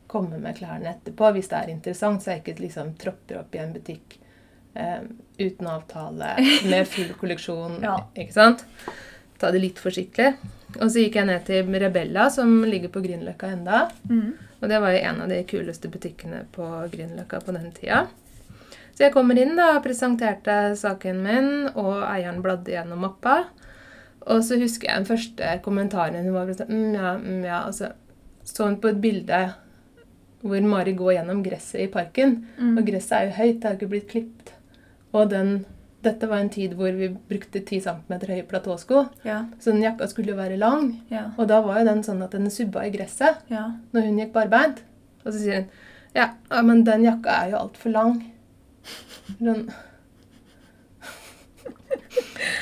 [0.08, 3.62] komme med klærne etterpå hvis det er interessant, så jeg ikke liksom tropper opp i
[3.64, 4.18] en butikk
[4.74, 5.04] eh,
[5.40, 6.36] uten avtale
[6.68, 7.82] med full kolleksjon.
[7.84, 8.00] Ja.
[8.16, 8.66] ikke sant?
[9.38, 10.32] ta det litt forsiktig.
[10.82, 13.84] Og så gikk jeg ned til Rebella, som ligger på Grünerløkka enda.
[14.10, 14.32] Mm.
[14.58, 18.08] Og det var jo en av de kuleste butikkene på Grünerløkka på den tida.
[18.98, 23.44] Så jeg kommer inn da og presenterte saken min, og eieren bladde gjennom mappa.
[24.28, 27.62] Og så husker jeg den første kommentaren hun var sånn mm, ja, mm, ja.
[27.70, 27.94] Og så
[28.48, 29.38] så hun på et bilde
[30.42, 32.38] hvor Mari går gjennom gresset i parken.
[32.60, 32.76] Mm.
[32.78, 34.54] Og gresset er jo høyt, det har ikke blitt klipt.
[35.18, 35.54] Og den,
[36.06, 39.06] dette var en tid hvor vi brukte 10 cm høye platåsko.
[39.26, 39.40] Ja.
[39.60, 40.92] Så den jakka skulle jo være lang.
[41.10, 41.30] Ja.
[41.38, 43.70] Og da var jo den sånn at den subba i gresset Ja.
[43.96, 44.84] når hun gikk barbeint.
[45.26, 45.70] Og så sier hun
[46.16, 46.32] ja,
[46.66, 48.14] men den jakka er jo altfor lang.
[49.38, 49.68] Den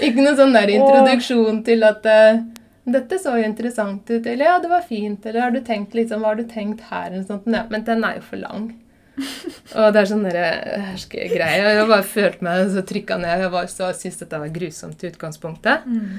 [0.04, 2.42] Ikke noe sånn der introduksjon til at eh,
[2.86, 6.22] dette så jo interessant ut, eller ja, det var fint, eller har du tenkt liksom,
[6.22, 7.48] hva har du tenkt her, eller sånt.
[7.50, 8.68] Ja, men den er jo for lang.
[9.80, 10.46] Og det er sånn derre
[10.92, 11.72] herskegreie.
[11.80, 13.46] Jeg bare følte meg så trykka ned.
[13.46, 15.88] Jeg var så syntes dette var grusomt i utgangspunktet.
[15.88, 16.18] Mm.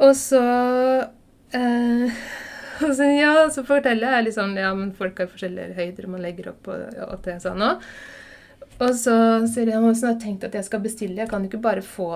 [0.00, 0.44] Og så
[1.56, 2.22] eh,
[2.84, 6.52] og så, ja, så forteller jeg liksom Ja, men folk har forskjellige høyder man legger
[6.54, 7.86] opp, og, og det sånn òg.
[8.80, 9.14] Og så
[9.50, 11.18] sier jeg ja, men har jeg tenkt at jeg skal bestille.
[11.20, 12.06] Jeg kan jo ikke bare få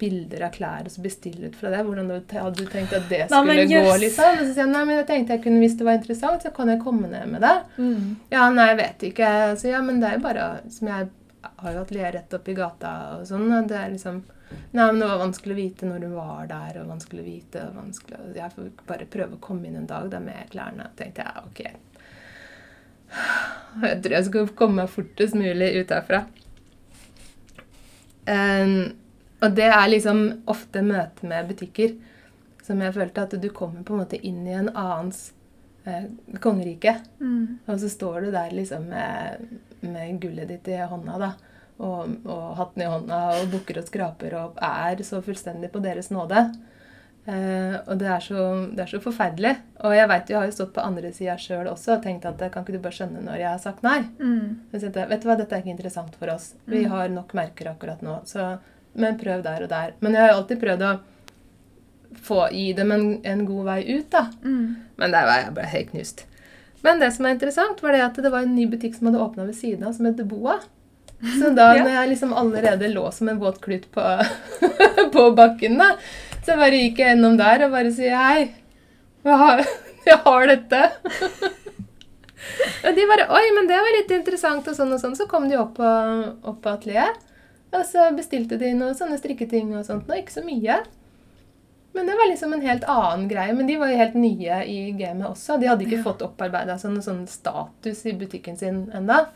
[0.00, 1.80] bilder av klær og så bestille ut fra det.
[1.86, 3.94] Hvordan hadde du tenkt at det Nei, skulle men gå?
[4.04, 4.34] liksom?
[4.34, 6.52] Og så sier jeg nei, men jeg tenkte jeg kunne, hvis det var interessant, så
[6.56, 7.54] kan jeg komme ned med det.
[7.78, 8.04] Mm.
[8.34, 9.30] Ja, nei, jeg vet ikke.
[9.62, 11.08] Så ja, men det er jo bare som jeg
[11.40, 13.48] har jo atelier rett oppi gata og sånn.
[13.56, 14.20] og Det er liksom
[14.74, 17.60] Nei, men det var vanskelig å vite når du var der, og vanskelig å vite
[17.68, 20.88] og vanskelig Jeg får bare prøve å komme inn en dag da med klærne.
[20.98, 21.89] tenkte jeg, ok.
[23.82, 26.24] Jeg tror jeg skal komme meg fortest mulig ut herfra.
[28.30, 28.92] Um,
[29.40, 31.94] og det er liksom ofte møte med butikker
[32.66, 35.30] som jeg følte at du kommer på en måte inn i en annens
[35.88, 36.06] eh,
[36.42, 36.98] kongerike.
[37.18, 37.60] Mm.
[37.66, 39.46] Og så står du der liksom med,
[39.82, 41.30] med gullet ditt i hånda, da.
[41.80, 46.12] Og, og hatten i hånda og bukker og skraper og er så fullstendig på deres
[46.12, 46.44] nåde.
[47.28, 49.52] Eh, og det er, så, det er så forferdelig.
[49.84, 52.40] Og jeg vet jeg har jo stått på andre sida sjøl også og tenkt at
[52.52, 53.98] kan ikke du bare skjønne når jeg har sagt nei?
[54.18, 54.56] Mm.
[54.72, 56.54] Jeg vet du hva, dette er ikke interessant for oss.
[56.66, 56.90] Vi Mm.
[56.90, 58.20] har nok merker akkurat nå.
[58.24, 58.58] Så,
[58.94, 59.92] men prøv der og der.
[60.00, 60.94] Men jeg har jo alltid prøvd å
[62.20, 64.24] få, gi dem en, en god vei ut, da.
[64.42, 64.76] Mm.
[64.96, 66.24] Men der var jeg bare helt knust.
[66.82, 69.20] Men det som er interessant, var det at det var en ny butikk som hadde
[69.22, 70.56] åpna ved siden av, som het Boa.
[71.20, 71.84] Så da Ja.
[71.84, 74.00] når jeg liksom allerede lå som en våt klut på,
[75.14, 75.90] på bakken, da,
[76.50, 78.50] så bare gikk jeg gjennom der og bare sier hei.
[79.24, 79.62] Jeg har,
[80.10, 80.82] jeg har dette.
[82.88, 85.16] Og de bare Oi, men det var litt interessant, og sånn og sånn.
[85.18, 85.90] Så kom de opp på,
[86.50, 87.26] opp på atelieret.
[87.76, 90.08] Og så bestilte de noen sånne strikketing og sånt.
[90.10, 90.80] Og ikke så mye.
[91.94, 93.54] Men det var liksom en helt annen greie.
[93.54, 95.58] Men de var jo helt nye i gamet også.
[95.60, 96.06] De hadde ikke Ja.
[96.08, 99.26] fått opparbeida sånn, sånn status i butikken sin enda.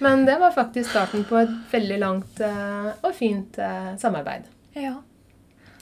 [0.00, 4.46] Men det var faktisk starten på et veldig langt eh, og fint eh, samarbeid.
[4.78, 4.94] Ja.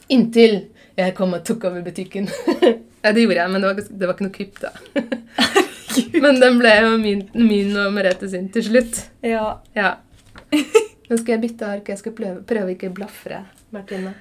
[0.08, 0.60] Inntil
[0.98, 2.26] jeg kom og tok over butikken.
[3.04, 4.72] ja, det gjorde jeg, men det var, det var ikke noe kupp, da.
[6.24, 8.98] men den ble jo min, min og Merete sin til slutt.
[9.22, 9.60] Ja.
[9.78, 9.92] Ja.
[10.50, 11.92] Nå skal jeg bytte ark.
[11.92, 13.44] Jeg skal prøve, prøve ikke blafre,
[13.74, 14.16] Martine.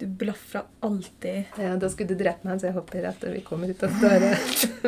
[0.00, 1.54] Du blafra alltid.
[1.62, 4.34] Ja, da skulle du drept meg, så jeg håper at vi kommer ut av døra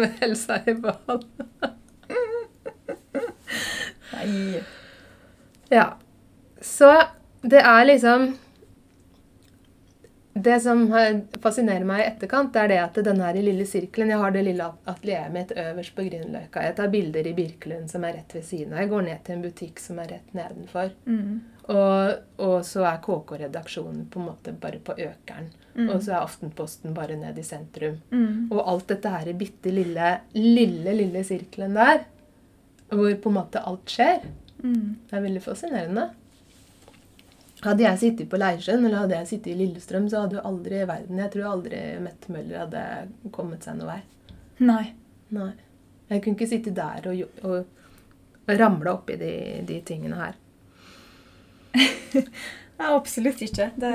[0.03, 1.29] med helsa i behold.
[4.17, 4.65] Nei.
[5.71, 5.93] Ja.
[6.59, 6.91] Så
[7.47, 8.33] det er liksom
[10.35, 10.81] Det som
[11.41, 14.33] fascinerer meg i etterkant, det er det at den her i lille sirkelen Jeg har
[14.35, 16.63] det lille atelieret mitt øverst på Grünerløkka.
[16.67, 18.81] Jeg tar bilder i Birkelund, som er rett ved siden av.
[18.83, 20.91] Jeg går ned til en butikk som er rett nedenfor.
[21.07, 21.37] Mm.
[21.71, 22.17] Og,
[22.49, 25.47] og så er KK-redaksjonen på en måte bare på Økeren.
[25.77, 25.87] Mm.
[25.95, 28.01] Og så er Aftenposten bare ned i sentrum.
[28.11, 28.51] Mm.
[28.51, 32.03] Og alt dette her i bitte lille, lille, lille sirkelen der,
[32.91, 34.27] hvor på en måte alt skjer,
[34.65, 34.95] Mm.
[35.11, 36.03] det er veldig fascinerende.
[37.65, 40.83] Hadde jeg sittet på Leirsjøen eller hadde jeg sittet i Lillestrøm, så hadde jo aldri
[40.83, 42.83] i verden Jeg tror aldri Mette Møller hadde
[43.33, 44.01] kommet seg noe vei.
[44.65, 44.85] Nei.
[45.35, 45.53] Nei.
[46.11, 47.87] Jeg kunne ikke sitte der og, og,
[48.45, 49.31] og ramle oppi de,
[49.67, 50.37] de tingene her.
[52.15, 53.71] Nei, absolutt ikke.
[53.81, 53.93] Det,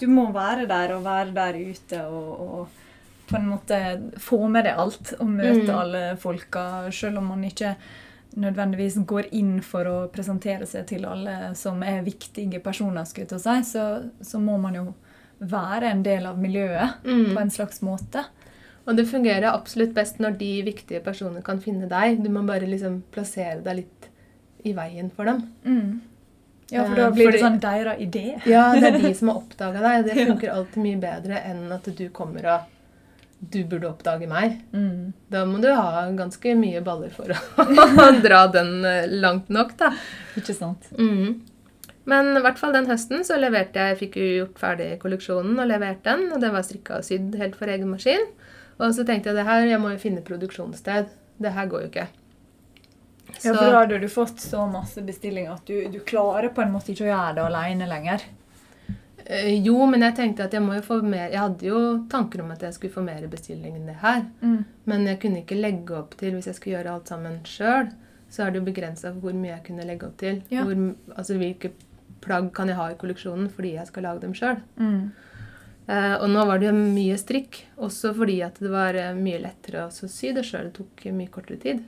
[0.00, 2.84] du må være der og være der ute og, og
[3.28, 3.78] på en måte
[4.24, 5.74] få med deg alt og møte Mm.
[5.78, 6.62] alle folka,
[6.94, 7.74] selv om man ikke
[8.38, 13.40] nødvendigvis går inn for å presentere seg til alle som er viktige personer, skulle jeg
[13.42, 13.84] si, så,
[14.22, 14.86] så må man jo
[15.40, 17.34] være en del av miljøet Mm.
[17.34, 18.24] på en slags måte.
[18.88, 22.22] Og det fungerer absolutt best når de viktige personene kan finne deg.
[22.24, 24.08] Du må bare liksom plassere deg litt
[24.64, 25.42] i veien for dem.
[25.64, 26.00] Mm.
[26.70, 28.24] Ja, for Eh, da blir fordi- det sånn deres idé.
[28.46, 30.04] Ja, det er de som har oppdaga deg.
[30.06, 32.60] Det funker alltid mye bedre enn at du kommer og
[33.38, 34.58] Du burde oppdage meg.
[34.74, 35.12] Mm.
[35.30, 39.92] Da må du ha ganske mye baller for å dra den eh, langt nok, da.
[40.40, 40.90] Ikke sant?
[40.98, 41.38] Mm.
[42.08, 45.68] Men i hvert fall den høsten så leverte jeg, fikk jeg gjort ferdig kolleksjonen og
[45.68, 46.30] levert den.
[46.32, 48.24] Og den var strikka og sydd helt for egen maskin.
[48.78, 51.12] Og så tenkte jeg det her, jeg må jo finne produksjonssted.
[51.38, 52.08] Det her går jo ikke.
[53.42, 56.72] Ja, for da hadde du fått så masse bestillinger at du, du klarer på en
[56.72, 58.24] måte ikke å gjøre det alene lenger.
[59.28, 62.40] Eh, jo, men jeg tenkte at jeg må jo få mer Jeg hadde jo tanker
[62.40, 64.22] om at jeg skulle få mer bestilling enn det her.
[64.40, 64.62] Mm.
[64.88, 67.90] Men jeg kunne ikke legge opp til Hvis jeg skulle gjøre alt sammen sjøl,
[68.32, 70.40] så er det jo begrensa hvor mye jeg kunne legge opp til.
[70.52, 70.64] Ja.
[70.64, 70.80] Hvor,
[71.14, 71.72] altså hvilke
[72.24, 74.58] plagg kan jeg ha i kolleksjonen fordi jeg skal lage dem sjøl.
[74.80, 75.10] Mm.
[75.88, 79.40] Eh, og nå var det jo mye strikk, også fordi at det var eh, mye
[79.40, 80.68] lettere å så sy det sjøl.
[80.68, 81.84] Det tok mye kortere tid.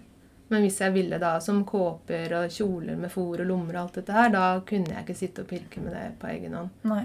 [0.50, 4.00] Men hvis jeg ville da som kåper og kjoler med fòr og lommer og alt
[4.00, 6.72] dette her, da kunne jeg ikke sitte og pirke med det på egen hånd.
[6.90, 7.04] Nei.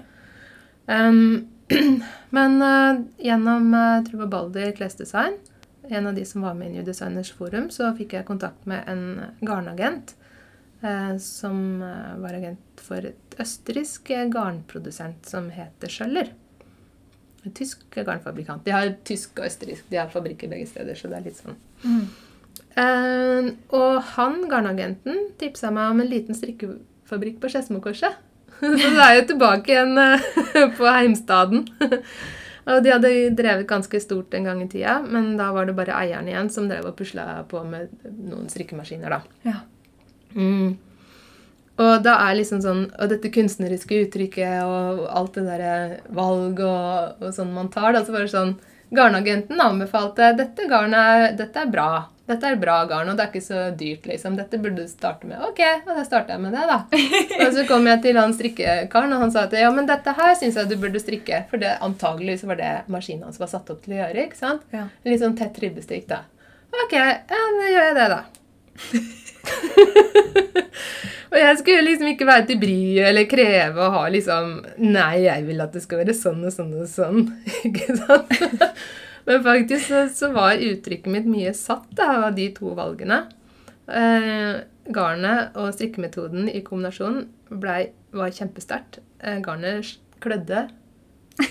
[0.85, 1.47] Um,
[2.37, 5.39] men uh, gjennom uh, Truva Balder klesdesign,
[5.89, 8.85] en av de som var med i New Designers Forum, så fikk jeg kontakt med
[8.89, 10.15] en garnagent
[10.83, 16.31] uh, som eh, var agent for et østerriksk eh, garnprodusent som heter Schøller.
[17.45, 18.65] En tysk garnfabrikant.
[18.65, 21.59] De har tysk og østerriksk, de har fabrikker begge steder, så det er litt sånn.
[21.85, 22.05] Mm.
[22.81, 28.17] Eh, og han, garnagenten, tipsa meg om en liten strikkefabrikk på Skedsmokorset.
[28.79, 30.25] Så du er jo tilbake igjen eh,
[30.77, 31.67] på heimstaden.
[32.65, 35.93] Og de hadde drevet ganske stort en gang i tida, men da var det bare
[35.99, 39.19] eieren igjen som drev og pusla på med noen strikkemaskiner, da.
[39.45, 39.59] Ja.
[40.33, 40.73] Mm.
[41.75, 45.75] Og da er liksom sånn Og dette kunstneriske uttrykket og alt det derre
[46.15, 48.55] valg og, og sånn man tar, da, så var det sånn
[48.95, 51.89] Garnagenten anbefalte dette garnet dette er bra.
[52.25, 54.33] Dette er bra garn, og det er ikke så dyrt, liksom.
[54.39, 55.37] Dette burde du starte med.
[55.45, 56.77] Ok, og da starter jeg med det, da.
[57.45, 60.33] og så kom jeg til han strikkekaren, og han sa at ja, men dette her
[60.39, 61.43] syns jeg du burde strikke.
[61.51, 64.25] For det antagelig så var det maskinen hans var satt opp til å gjøre.
[64.25, 64.65] ikke sant?
[64.73, 64.87] Ja.
[65.05, 66.23] Litt sånn tett ribbestrikk, da.
[66.73, 68.21] Ok, ja, da gjør jeg det, da.
[71.31, 75.45] og jeg skulle liksom ikke være til bry eller kreve å ha liksom Nei, jeg
[75.47, 77.29] vil at det skal være sånn og sånn og sånn.
[77.69, 78.33] ikke sant?
[79.25, 83.23] Men faktisk så, så var uttrykket mitt mye satt da, av de to valgene.
[83.89, 84.61] Eh,
[84.93, 87.77] garnet og strikkemetoden i kombinasjon ble,
[88.15, 89.01] var kjempesterkt.
[89.21, 90.67] Eh, garnet klødde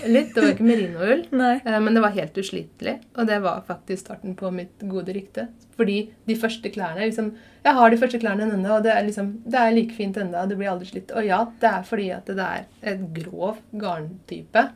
[0.07, 0.31] litt.
[0.33, 1.25] Det var ikke merinoull.
[1.35, 5.49] Eh, Men det var helt uslitelig, og det var faktisk starten på mitt gode rykte.
[5.75, 7.33] Fordi de første klærne liksom,
[7.65, 10.45] Jeg har de første klærne ennå, og det er, liksom, det er like fint ennå.
[10.47, 11.11] Det blir aldri slitt.
[11.11, 14.67] Og ja, det er fordi at det er et grov garntype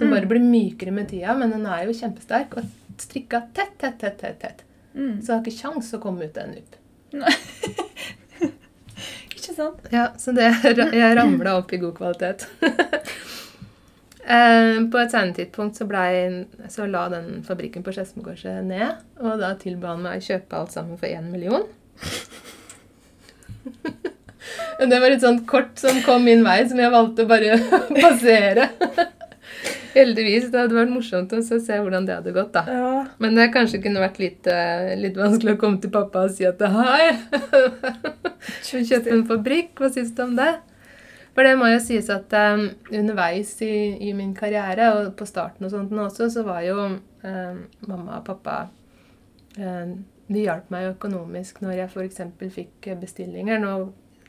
[0.00, 0.14] som Mm.
[0.16, 2.64] bare blir mykere med tida, men den er jo kjempesterk og
[3.00, 4.38] strikka tett, tett, tett, tett.
[4.40, 4.60] tett.
[4.96, 5.20] Mm.
[5.20, 6.72] Så jeg har ikke kjangs å komme ut en nupp.
[9.30, 9.78] Ikke sant?
[9.92, 10.48] Ja, så det,
[10.94, 12.40] jeg ramla opp i god kvalitet.
[14.30, 18.90] Eh, På et senere tidspunkt så, ble, så la den fabrikken på Skedsmokorset ned.
[19.18, 21.64] Og da tilba han meg å kjøpe alt sammen for én million.
[24.80, 27.56] Det var et sånt kort som kom min vei, som jeg valgte å bare
[27.96, 28.68] passere.
[29.94, 30.48] Heldigvis.
[30.52, 32.52] Det hadde vært morsomt å se hvordan det hadde gått.
[32.54, 32.64] da.
[32.68, 32.90] Ja.
[33.22, 36.46] Men det kanskje kunne vært litt, eh, litt vanskelig å komme til pappa og si
[36.48, 37.12] at hei,
[38.90, 39.74] kjøpe en fabrikk.
[39.78, 40.52] Hva syns du om det?
[41.34, 43.72] For det må jo sies at um, underveis i,
[44.08, 48.18] i min karriere, og på starten og sånt nå også, så var jo um, mamma
[48.18, 48.56] og pappa
[49.56, 50.00] um,
[50.30, 52.22] De hjalp meg jo økonomisk når jeg f.eks.
[52.54, 53.62] fikk bestillinger.
[53.62, 53.74] Nå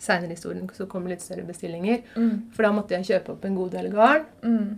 [0.01, 1.99] Seinere i historien så kom litt større bestillinger.
[2.17, 2.47] Mm.
[2.55, 4.23] For da måtte jeg kjøpe opp en god del garn.
[4.41, 4.71] Mm.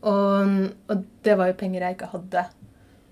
[0.00, 0.54] Og,
[0.88, 2.44] og det var jo penger jeg ikke hadde.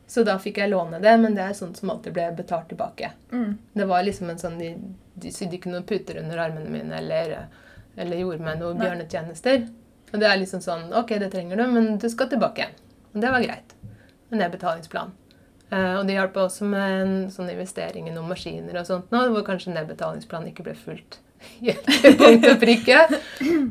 [0.07, 3.11] Så da fikk jeg låne det, men det er sånt som alltid ble betalt tilbake.
[3.33, 3.57] Mm.
[3.72, 4.70] Det var liksom en sånn De,
[5.18, 7.35] de sydde ikke noen puter under armene mine eller,
[7.96, 8.87] eller gjorde meg noen Nei.
[8.87, 9.66] bjørnetjenester.
[10.12, 12.79] Og det er liksom sånn Ok, det trenger du, men du skal tilbake igjen.
[13.12, 13.75] Og det var greit.
[14.31, 15.14] En nedbetalingsplan.
[15.66, 19.25] Uh, og det hjalp også med en sånn investering i noen maskiner og sånt nå,
[19.35, 21.18] hvor kanskje nedbetalingsplanen ikke ble fulgt
[22.02, 23.02] til punkt og prikke.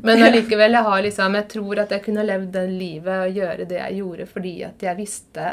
[0.05, 3.67] Men allikevel, jeg har liksom Jeg tror at jeg kunne levd det livet og gjøre
[3.69, 5.49] det jeg gjorde fordi at jeg visste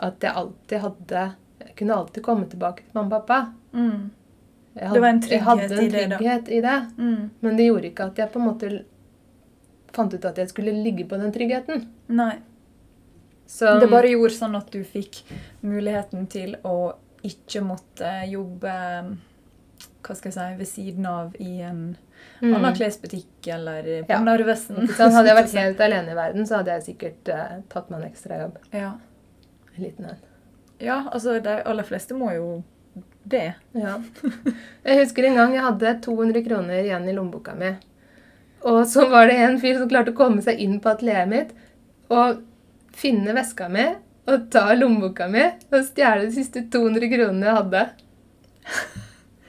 [0.00, 1.24] at jeg alltid hadde
[1.66, 3.40] Jeg kunne alltid komme tilbake til mamma og pappa.
[3.72, 4.10] Mm.
[4.74, 6.78] Hadde, Det var en trygghet, en trygghet i det, i det.
[6.96, 7.30] Mm.
[7.40, 8.70] Men det gjorde ikke at jeg på en måte
[9.94, 11.84] fant ut at jeg skulle ligge på den tryggheten.
[12.14, 12.34] Nei.
[13.50, 15.24] Så, Det bare gjorde sånn at du fikk
[15.66, 16.92] muligheten til å
[17.26, 18.74] ikke måtte jobbe
[20.06, 21.82] hva skal jeg si, ved siden av i en
[22.42, 22.54] Mm.
[22.54, 24.18] annen klesbutikk eller på Ja.
[24.20, 24.76] Narvesen.
[24.92, 25.12] Sånn.
[25.12, 28.10] Hadde jeg vært helt alene i verden, så hadde jeg sikkert eh, tatt meg en
[28.10, 28.58] ekstrajobb.
[28.76, 28.90] Ja.
[29.76, 30.18] En liten en.
[30.80, 32.62] ja, altså de aller fleste må jo
[33.24, 33.54] det.
[33.74, 33.98] Ja.
[34.84, 37.72] Jeg husker en gang jeg hadde 200 kroner igjen i lommeboka mi.
[38.68, 41.52] Og så var det en fyr som klarte å komme seg inn på atelieret mitt
[42.12, 42.42] og
[42.92, 43.86] finne veska mi
[44.28, 47.86] og ta lommeboka mi og stjele de siste 200 kronene jeg hadde.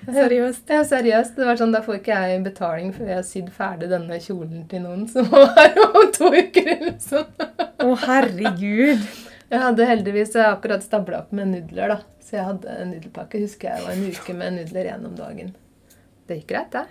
[0.05, 0.69] Seriøst.
[0.73, 1.35] Ja, seriøst.
[1.37, 4.63] Det var sånn, Da får ikke jeg betaling før jeg har sydd ferdig denne kjolen
[4.71, 6.71] til noen som var om to uker.
[6.77, 7.27] eller sånn.
[7.81, 9.03] Å, herregud.
[9.51, 11.99] Jeg hadde heldigvis akkurat stabla opp med nudler, da.
[12.23, 13.41] Så jeg hadde en nudelpakke.
[13.43, 15.53] Husker jeg var en uke med nudler gjennom dagen.
[16.27, 16.85] Det gikk greit, det.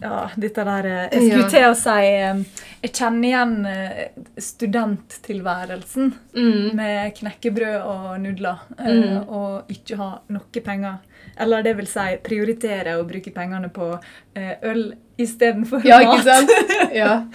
[0.00, 1.48] Ja, dette der eh, Jeg skulle Ja.
[1.52, 2.38] til å si eh,
[2.86, 4.06] Jeg kjenner igjen eh,
[4.40, 6.74] studenttilværelsen Mm.
[6.76, 8.62] med knekkebrød og nudler.
[8.78, 9.28] Mm.
[9.28, 10.96] Og ikke ha noe penger.
[11.38, 13.88] Eller det vil si prioritere å bruke pengene på
[14.36, 16.14] eh, øl istedenfor Ja, mat.
[16.14, 16.50] ikke sant?
[16.94, 17.26] Ja.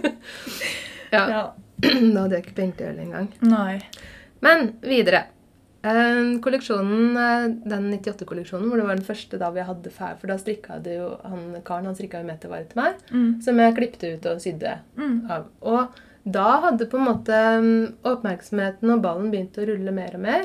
[1.12, 1.24] ja.
[1.28, 1.42] Ja.
[1.80, 3.28] Da hadde jeg ikke penger til øl engang.
[3.48, 3.78] Nei.
[4.44, 5.22] Men videre.
[5.80, 10.28] Eh, kolleksjonen, eh, Den 98-kolleksjonen, hvor det var den første da vi hadde fær, For
[10.28, 13.30] da strikka det jo han karen han strikka jo metervare til meg, Mm.
[13.42, 15.30] som jeg klipte ut og sydde Mm.
[15.30, 15.46] av.
[15.62, 15.88] Og
[16.30, 20.44] da hadde på en måte mm, oppmerksomheten og ballen begynt å rulle mer og mer.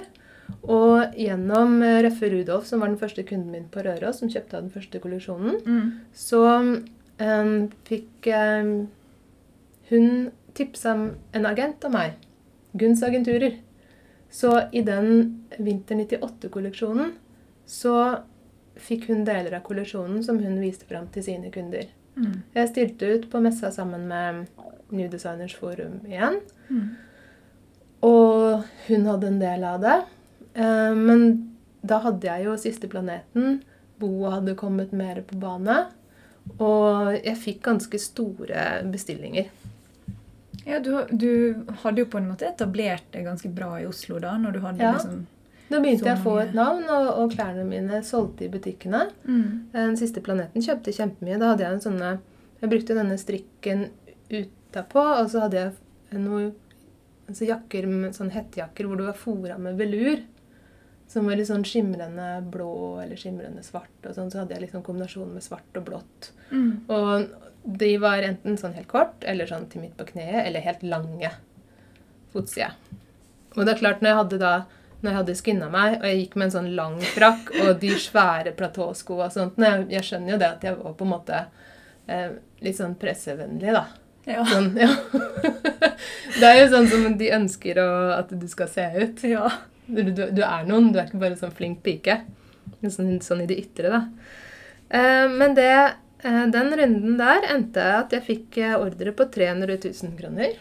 [0.64, 4.58] Og gjennom eh, Røffe Rudolf, som var den første kunden min på Røros, som kjøpte
[4.58, 5.92] av den første kolleksjonen, Mm.
[6.14, 6.42] så
[7.20, 8.88] um, fikk um,
[9.90, 10.96] hun tipsa
[11.34, 12.16] en agent av meg.
[12.74, 13.60] Gunns agenturer.
[14.32, 17.14] Så i den vinter 98-kolleksjonen
[17.66, 18.20] så
[18.76, 21.86] fikk hun deler av kolleksjonen som hun viste fram til sine kunder.
[22.16, 22.42] Mm.
[22.56, 24.46] Jeg stilte ut på messa sammen med
[24.92, 26.42] New Designers Forum igjen.
[26.70, 26.90] Mm.
[28.06, 29.96] Og hun hadde en del av det.
[30.56, 31.26] Eh, Men
[31.86, 33.62] da hadde jeg jo Siste planeten.
[34.00, 35.86] Boa hadde kommet mer på bane.
[36.60, 39.48] Og jeg fikk ganske store bestillinger.
[40.66, 44.34] Ja, du, du hadde jo på en måte etablert det ganske bra i Oslo da,
[44.42, 44.94] når du hadde Ja.
[44.98, 45.26] liksom
[45.70, 49.08] Da begynte jeg å få et navn, og, og klærne mine solgte i butikkene.
[49.26, 49.72] mm.
[49.74, 51.40] Den siste planeten kjøpte kjempemye.
[51.42, 52.12] Da hadde jeg en sånne
[52.62, 53.88] Jeg brukte denne strikken
[54.30, 56.54] utapå, og så hadde jeg noen
[57.28, 60.22] altså jakker sånn hettejakker hvor det var fora med velur.
[61.08, 63.94] Som var litt sånn skimrende blå eller skimrende svart.
[64.04, 66.32] og sånn, Så hadde jeg liksom kombinasjonen med svart og blått.
[66.52, 66.86] Mm.
[66.90, 67.28] Og
[67.66, 71.32] de var enten sånn helt kort, eller sånn til midt på kneet, eller helt lange
[72.34, 72.74] fotside.
[73.56, 74.56] Og det er klart, når jeg hadde da
[75.06, 77.92] når jeg hadde skinna meg, og jeg gikk med en sånn lang frakk og de
[78.02, 81.42] svære platåsko og sånt jeg, jeg skjønner jo det at jeg var på en måte
[82.10, 82.32] eh,
[82.66, 83.86] litt sånn pressevennlig, da.
[84.26, 84.42] Ja.
[84.50, 84.90] Sånn, ja.
[86.40, 89.26] det er jo sånn som de ønsker å, at du skal se ut.
[89.36, 89.52] ja.
[89.88, 92.20] Du, du, er noen, du er ikke bare sånn flink pike.
[92.82, 94.02] Sånn, sånn i det ytre, da.
[94.90, 95.72] Eh, men det,
[96.26, 100.58] eh, den runden der endte at jeg fikk eh, ordre på 300 000 kroner.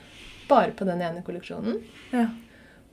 [0.49, 1.83] Bare på den ene kolleksjonen.
[2.15, 2.29] ja.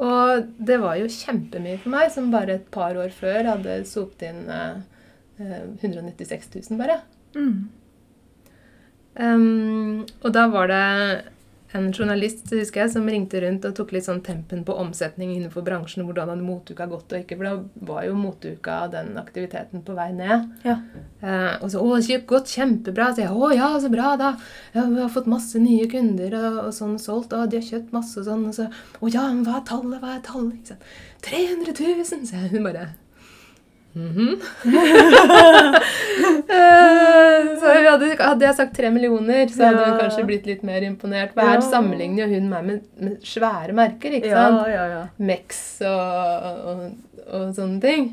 [0.01, 4.23] Og det var jo kjempemye for meg, som bare et par år før hadde sopt
[4.25, 4.79] inn eh,
[5.37, 6.97] eh, 196 000 bare.
[7.35, 7.69] Mm.
[9.11, 10.85] Um, og da var det
[11.73, 15.63] en journalist husker jeg, som ringte rundt og tok litt sånn tempen på omsetning innenfor
[15.65, 16.03] bransjen.
[16.07, 17.37] Hvordan hadde motuka gått og ikke.
[17.39, 20.49] For da var jo motuka den aktiviteten på vei ned.
[20.67, 20.77] Ja.
[21.21, 22.51] Eh, og så 'Å, det godt.
[22.51, 23.13] kjempebra'.
[23.15, 24.39] Så jeg 'Å ja, så bra, da'.
[24.73, 27.93] Ja, 'Vi har fått masse nye kunder og, og sånn solgt, og de har kjøpt
[27.93, 28.47] masse og sånn'.
[28.47, 28.67] Og så
[29.01, 30.01] 'Å ja, men hva er tallet?
[30.01, 30.83] Hva er tallet?' Ikke sant?
[31.21, 32.25] 300 000!
[32.25, 32.89] Så jeg hun bare
[33.93, 34.17] Mhm.
[34.17, 34.35] -hmm.
[37.59, 41.33] så hadde, hadde jeg sagt tre millioner, så hadde hun kanskje blitt litt mer imponert.
[41.33, 41.61] For her Ja.
[41.61, 44.67] sammenligner hun meg med, med svære merker, ikke Ja, sant?
[44.67, 45.03] ja, ja.
[45.17, 46.01] Mex og,
[46.65, 46.91] og,
[47.27, 48.11] og sånne ting.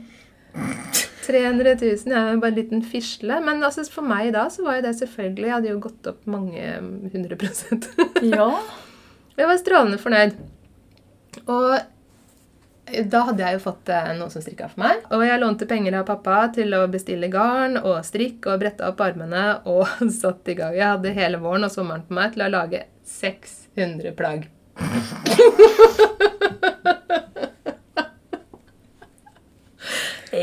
[1.28, 1.74] 300
[2.06, 3.40] 000 er jo bare en liten fisle.
[3.44, 6.26] Men altså, for meg da så var jo det selvfølgelig Jeg hadde jo gått opp
[6.26, 6.62] mange
[7.12, 7.88] hundre prosent.
[8.22, 8.48] Ja.
[9.38, 10.32] Jeg var strålende fornøyd.
[11.46, 11.78] Og
[13.10, 15.02] da hadde jeg jo fått eh, noen som strikka for meg.
[15.14, 19.00] Og jeg lånte penger av pappa til å bestille garn og strikk og brette opp
[19.04, 19.84] armene og
[20.20, 20.76] satt i gang.
[20.78, 24.48] Jeg hadde hele våren og sommeren på meg til å lage 600 plagg.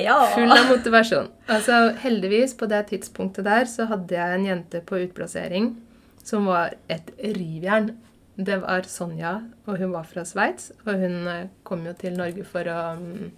[0.05, 0.19] ja.
[0.35, 1.27] Full av motivasjon.
[1.47, 5.75] Altså, heldigvis, på det tidspunktet der, så hadde jeg en jente på utplassering
[6.25, 7.93] som var et rivjern.
[8.35, 10.71] Det var Sonja, og hun var fra Sveits.
[10.85, 13.29] Og hun eh, kom jo til Norge for å mm,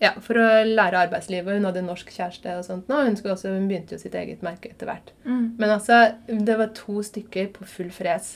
[0.00, 1.56] ja, for å lære arbeidslivet.
[1.56, 2.98] Hun hadde norsk kjæreste og sånt nå.
[3.06, 5.12] Hun, også, hun begynte jo sitt eget merke etter hvert.
[5.24, 5.54] Mm.
[5.60, 8.34] Men altså, det var to stykker på full fres.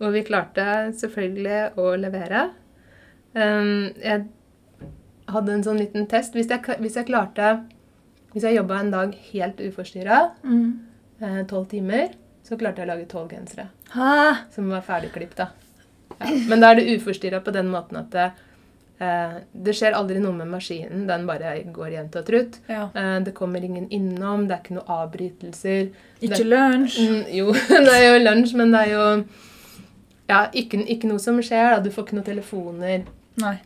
[0.00, 0.64] Og vi klarte
[0.96, 2.44] selvfølgelig å levere.
[3.34, 4.24] Um, jeg
[5.30, 6.38] hadde en sånn liten test.
[6.38, 7.60] Hvis jeg, hvis jeg klarte
[8.30, 11.46] Hvis jeg jobba en dag helt uforstyrra, Mm.
[11.50, 12.12] tolv timer,
[12.50, 13.68] så klarte jeg å lage tolv gensere
[14.50, 15.50] som var ferdigklipta.
[16.18, 16.30] Ja.
[16.50, 18.24] Men da er det uforstyrra på den måten at det,
[18.98, 21.06] eh, det skjer aldri noe med maskinen.
[21.06, 22.58] Den bare går jevnt og trutt.
[22.66, 22.88] Ja.
[22.90, 25.92] Eh, det kommer ingen innom, det er ikke noe avbrytelser.
[26.26, 26.98] Ikke lunsj?
[26.98, 27.54] Mm, jo,
[27.86, 29.06] det er jo lunsj, men det er jo
[30.30, 31.76] ja, ikke, ikke noe som skjer.
[31.76, 31.84] Da.
[31.84, 33.06] Du får ikke noen telefoner.
[33.42, 33.56] Nei.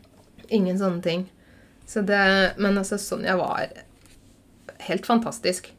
[0.53, 1.25] Ingen sånne ting.
[1.89, 2.21] Så det,
[2.61, 3.73] men altså, Sonja var
[4.87, 5.73] helt fantastisk.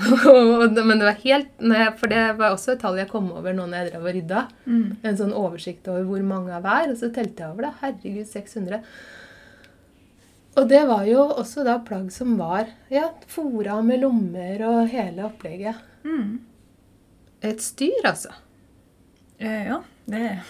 [0.00, 1.48] Men det var helt
[2.00, 4.42] For det var også et tall jeg kom over nå når jeg drev og rydda.
[4.64, 4.84] Mm.
[5.04, 7.72] En sånn oversikt over hvor mange av hver, og så telte jeg over det.
[7.82, 8.80] Herregud, 600.
[10.58, 15.26] Og det var jo også da plagg som var ja, fora med lommer og hele
[15.28, 15.78] opplegget.
[16.04, 16.40] Mm.
[17.46, 18.32] Et styr, altså.
[19.40, 19.78] Eh, ja,
[20.10, 20.40] det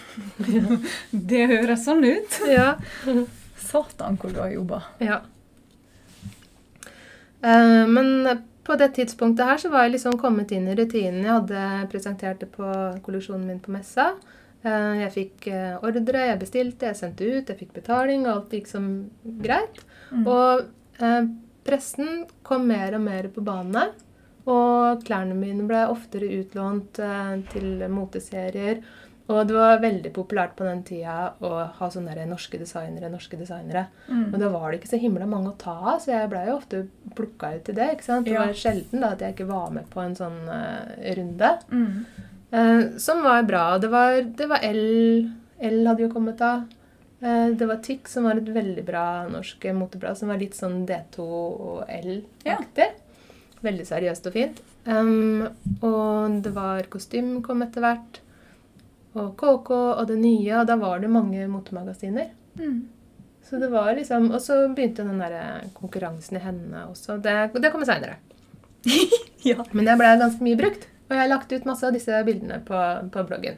[1.33, 2.39] Det høres sånn ut.
[2.51, 2.73] Ja.
[3.61, 4.81] Satan, hvor du har jobba.
[4.99, 5.21] ja.
[7.41, 8.27] Eh, men
[8.63, 11.23] på det tidspunktet her så var jeg liksom kommet inn i rutinen.
[11.25, 12.67] Jeg hadde presentert det på
[13.05, 14.11] kolleksjonen min på messa.
[14.63, 18.53] Eh, Jeg fikk eh, ordre, jeg bestilte, jeg sendte ut, jeg fikk betaling, og alt
[18.53, 18.87] gikk som
[19.41, 19.81] greit.
[20.11, 20.27] Mm.
[20.27, 21.23] Og eh,
[21.65, 23.95] pressen kom mer og mer på banen.
[24.49, 28.81] Og klærne mine ble oftere utlånt eh, til moteserier.
[29.31, 33.39] Og det var veldig populært på den tida å ha sånne der norske designere, norske
[33.39, 33.85] designere.
[34.09, 34.25] Mm.
[34.33, 36.57] Og da var det ikke så himla mange å ta av, så jeg blei jo
[36.57, 36.83] ofte
[37.15, 37.89] plukka ut til det.
[37.95, 38.25] ikke sant?
[38.25, 38.45] Det Ja.
[38.45, 41.53] var sjelden da at jeg ikke var med på en sånn uh, runde.
[41.71, 42.05] Mm.
[42.51, 43.77] Uh, som var bra.
[43.79, 46.63] Det var, det var L L hadde jo kommet da.
[47.21, 50.87] Eh, det var Tic, som var et veldig bra norsk moteblad, som var litt sånn
[50.89, 52.87] D2 og L-aktig.
[53.61, 54.61] Veldig seriøst og fint.
[54.89, 55.45] Um,
[55.85, 58.21] og det var Kostym kom etter hvert.
[59.17, 60.53] Og KK og det nye.
[60.61, 62.31] Og da var det mange motemagasiner.
[62.59, 62.81] Mm.
[63.43, 67.17] Så det var liksom, Og så begynte den der konkurransen i hendene også.
[67.17, 68.19] Det, det kommer seinere.
[69.41, 69.63] Ja.
[69.73, 70.83] Men det ble ganske mye brukt.
[71.09, 72.77] Og jeg har lagt ut masse av disse bildene på,
[73.09, 73.55] på bloggen.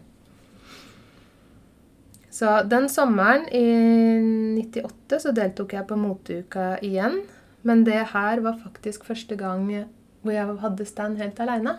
[2.34, 3.66] Så den sommeren i
[4.64, 7.20] 98 så deltok jeg på moteuka igjen.
[7.68, 9.68] Men det her var faktisk første gang
[10.24, 11.76] hvor jeg hadde stand helt aleine.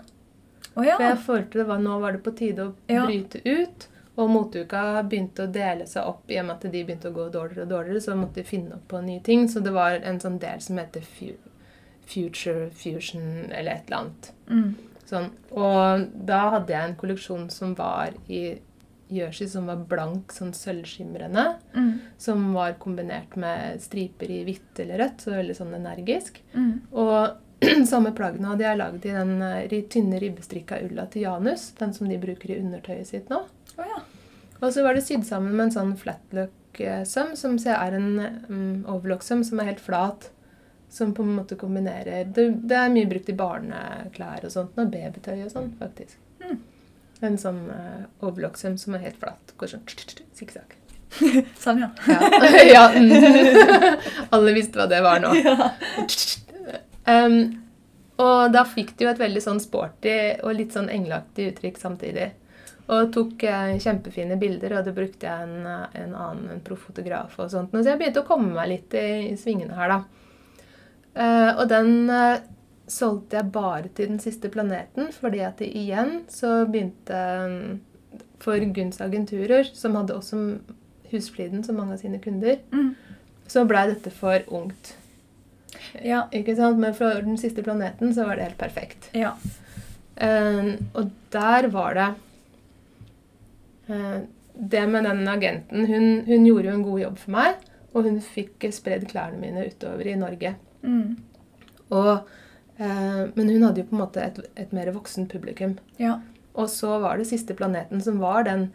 [0.74, 0.96] Å ja.
[0.98, 3.88] For jeg følte det var, nå var det på tide å bryte ut.
[4.14, 7.26] Og moteuka begynte å dele seg opp i og med at de begynte å gå
[7.34, 8.02] dårligere og dårligere.
[8.02, 9.48] Så måtte de finne opp på nye ting.
[9.50, 11.06] Så det var en sånn del som heter
[12.06, 14.30] Future Fusion eller et eller annet.
[14.50, 15.00] Mm.
[15.08, 15.32] Sånn.
[15.54, 18.44] Og da hadde jeg en kolleksjon som var i
[19.14, 21.44] jersey som var blank, sånn sølvskimrende.
[21.74, 21.92] Mm.
[22.20, 26.40] Som var kombinert med striper i hvitt eller rødt, så veldig sånn energisk.
[26.54, 26.72] Mm.
[26.92, 27.53] Og
[27.92, 31.70] samme plaggene hadde jeg lagd i den eh, tynne ribbestrikka ulla til Janus.
[31.78, 33.44] Den som de bruker i undertøyet sitt nå.
[33.76, 34.02] Oh, ja.
[34.60, 38.12] Og så var det sydd sammen med en sånn flatlock-søm, som er en
[38.48, 40.30] um, overlock-søm som er helt flat.
[40.94, 44.92] Som på en måte kombinerer Det, det er mye brukt i barneklær og sånt, og
[44.92, 46.20] babytøy og sånn, faktisk.
[46.44, 46.60] Mm.
[47.26, 49.54] En sånn uh, overlock-søm som er helt flat.
[49.58, 49.84] Går sånn
[50.38, 50.78] sikksakk.
[51.62, 51.90] Sånn, ja.
[52.10, 52.30] Ja.
[52.74, 52.84] ja.
[52.90, 53.98] mm.
[54.34, 55.30] Alle visste hva det var nå.
[57.06, 57.60] Um,
[58.22, 60.14] og da fikk det jo et veldig sånn sporty
[60.46, 62.28] og litt sånn engleaktig uttrykk samtidig.
[62.94, 67.38] Og tok eh, kjempefine bilder, og det brukte jeg en, eh, en annen en profotograf
[67.40, 67.72] og sånt.
[67.72, 69.98] Så jeg begynte å komme meg litt i, i svingene her, da.
[71.16, 72.42] Eh, og den eh,
[72.90, 77.78] solgte jeg bare til den siste planeten, fordi at det igjen så begynte eh,
[78.44, 80.42] For Gunns agenturer, som hadde også
[81.10, 82.92] Husfliden som mange av sine kunder, Mm.
[83.48, 84.94] så blei dette for ungt.
[86.02, 86.24] Ja.
[86.34, 86.80] Ikke sant?
[86.82, 89.10] Men for den siste planeten så var det helt perfekt.
[89.16, 89.34] Ja.
[90.14, 92.04] Uh, og der var det
[93.88, 94.20] uh,
[94.54, 98.20] Det med den agenten hun, hun gjorde jo en god jobb for meg, og hun
[98.22, 100.54] fikk spredd klærne mine utover i Norge.
[100.82, 101.16] Mm.
[101.90, 102.30] Og,
[102.78, 105.74] uh, men hun hadde jo på en måte et, et mer voksen publikum.
[105.98, 106.20] Ja.
[106.54, 108.68] Og så var det siste planeten som var den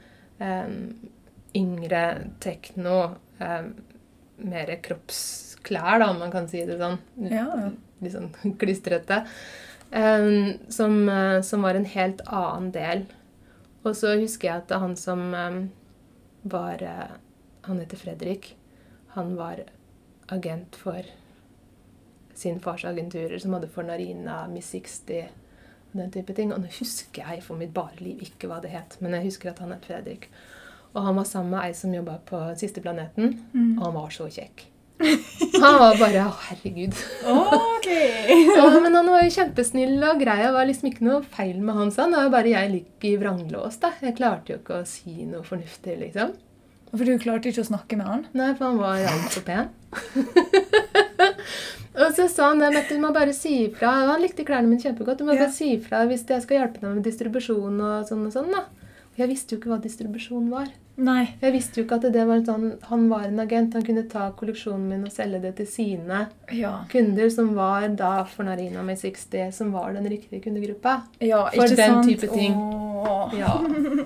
[1.55, 2.01] yngre
[2.39, 2.97] tekno
[4.39, 6.99] Mer kroppsklær, da, om man kan si det sånn.
[7.27, 7.71] Ja, ja.
[8.03, 8.29] Litt sånn
[8.61, 9.23] klistrete.
[9.89, 13.07] Um, som, eh, som var en helt annen del.
[13.81, 15.59] Og så husker jeg at han som um,
[16.43, 17.17] var eh,
[17.65, 18.55] Han heter Fredrik.
[19.15, 19.63] Han var
[20.29, 21.03] agent for
[22.33, 25.27] sin fars agenturer, som hadde Fornarina, Miss 60
[25.91, 26.53] og den type ting.
[26.53, 29.51] Og nå husker jeg for mitt bare liv ikke hva det het, men jeg husker
[29.51, 30.29] at han het Fredrik.
[30.95, 33.77] Og han var sammen med ei som jobba på Siste planeten, Mm.
[33.77, 34.65] og han var så kjekk.
[34.99, 36.93] Han var bare Å, herregud.
[37.23, 38.35] Okay.
[38.57, 40.41] Ja, men han var jo kjempesnill og grei.
[40.43, 42.11] Det var liksom ikke noe feil med han sånn.
[42.11, 43.77] Det var bare jeg litt i vranglås.
[43.79, 43.91] da.
[44.01, 46.33] Jeg klarte jo ikke å si noe fornuftig, liksom.
[46.91, 48.25] For du klarte ikke å snakke med han?
[48.33, 49.69] Nei, for han var altfor pen.
[51.99, 53.91] og så sa han det, Mette, du må bare si ifra.
[54.09, 55.19] Han likte klærne mine kjempegodt.
[55.21, 55.45] Du må Ja.
[55.45, 58.51] bare si ifra hvis jeg skal hjelpe deg med distribusjon og sånn og sånn.
[58.51, 58.63] da.
[59.19, 60.69] Jeg visste jo ikke hva distribusjon var.
[60.99, 61.29] Nei.
[61.41, 63.73] Jeg visste jo ikke at det var sånn, han var en agent.
[63.77, 66.73] Han kunne ta kolleksjonen min og selge det til sine Ja.
[66.91, 71.01] kunder, som var da Fornarina med 60, som var den riktige kundegruppa.
[71.19, 72.07] ja For den sant?
[72.07, 72.55] type ting.
[73.39, 73.53] Ja.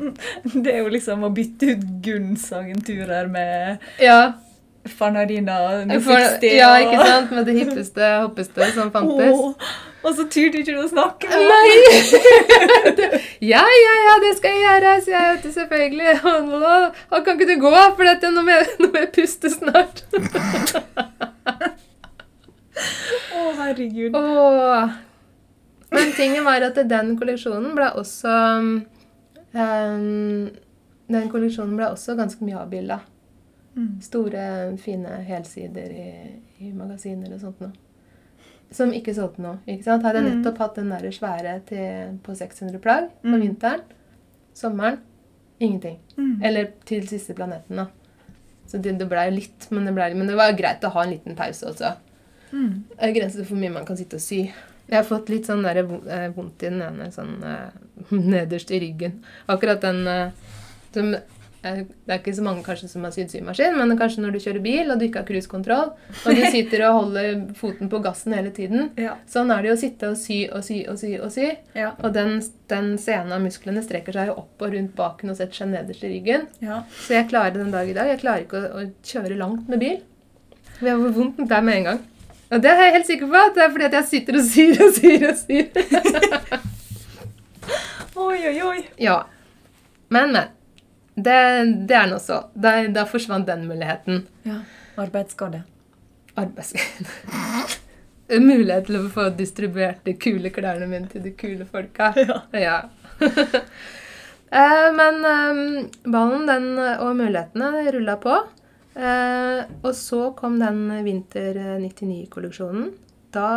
[0.63, 4.33] Det er jo liksom å bytte ut Gunns agenturer med ja.
[4.83, 7.31] med For, ja, ikke sant?
[7.31, 9.33] Med det hippeste hoppeste som fantes.
[9.33, 9.53] Åh,
[10.03, 11.67] og så turte ikke du å snakke med Nei!
[13.53, 16.15] ja, ja, ja, det skal jeg gjøre, sier jeg til selvfølgelig.
[17.13, 20.03] Og kan ikke du gå, for dette, nå, må jeg, nå må jeg puste snart.
[23.31, 24.17] Å, herregud.
[24.19, 24.91] Oh.
[25.93, 28.71] Men tingen var at den kolleksjonen ble også um,
[31.13, 32.99] Den kolleksjonen ble også ganske mye avbilda.
[33.77, 33.95] Mm.
[34.03, 34.43] Store,
[34.81, 36.09] fine helsider i,
[36.65, 37.82] i magasiner og sånt noe.
[38.73, 39.59] Som ikke solgte noe.
[39.69, 40.03] ikke sant?
[40.03, 40.41] Hadde jeg Mm.
[40.41, 43.41] nettopp hatt den der svære til, på 600 plagg på Mm.
[43.41, 43.81] vinteren.
[44.53, 44.97] Sommeren
[45.59, 45.99] ingenting.
[46.17, 46.41] Mm.
[46.43, 47.87] Eller til siste planeten, da.
[48.67, 51.11] Så det, det blei litt, men det, ble, men det var greit å ha en
[51.11, 51.95] liten pause også.
[52.51, 52.83] Mm.
[52.89, 54.51] Det er grenser for hvor mye man kan sitte og sy.
[54.89, 55.77] Jeg har fått litt sånn der,
[56.09, 57.69] eh, vondt i den ene sånn eh,
[58.11, 59.21] nederst i ryggen.
[59.49, 60.31] Akkurat den eh,
[60.93, 61.15] som
[61.63, 64.63] Det er ikke så mange kanskje som har sydd symaskin, men kanskje når du kjører
[64.65, 68.51] bil og du ikke har cruisekontroll, og du sitter og holder foten på gassen hele
[68.55, 68.89] tiden.
[68.99, 69.13] Ja.
[69.31, 71.13] Sånn er det jo å sitte og sy og sy og sy.
[71.23, 71.49] Og sy.
[71.77, 71.93] Ja.
[72.03, 72.41] Og den,
[72.71, 76.03] den scenen av musklene strekker seg jo opp og rundt baken og setter seg nederst
[76.03, 76.49] i ryggen.
[76.63, 76.81] ja.
[77.05, 78.11] Så jeg klarer den dag i dag.
[78.11, 80.01] Jeg klarer ikke å, å kjøre langt med bil.
[80.81, 82.01] Det var vondt der med en gang.
[82.53, 84.43] Og det er jeg helt sikker på at det er fordi at jeg sitter og
[84.45, 85.65] syr og syr og syr.
[88.23, 88.81] Oi, oi, oi.
[89.01, 89.15] ja.
[90.13, 90.51] Men, men.
[91.15, 91.37] Det,
[91.87, 92.39] det er den så.
[92.55, 94.25] Da, da forsvant den muligheten.
[94.47, 94.61] Ja.
[94.97, 95.63] Arbeidsskade.
[96.35, 96.73] Arbeids...
[98.33, 102.13] Mulighet til å få distribuert de kule klærne mine til de kule folka.
[102.17, 102.39] Ja.
[102.57, 102.79] Ja.
[104.53, 108.35] Eh, Men eh, ballen den, og mulighetene rulla på.
[108.93, 112.91] Eh, og så kom den vinter 99-kolleksjonen.
[113.33, 113.47] Da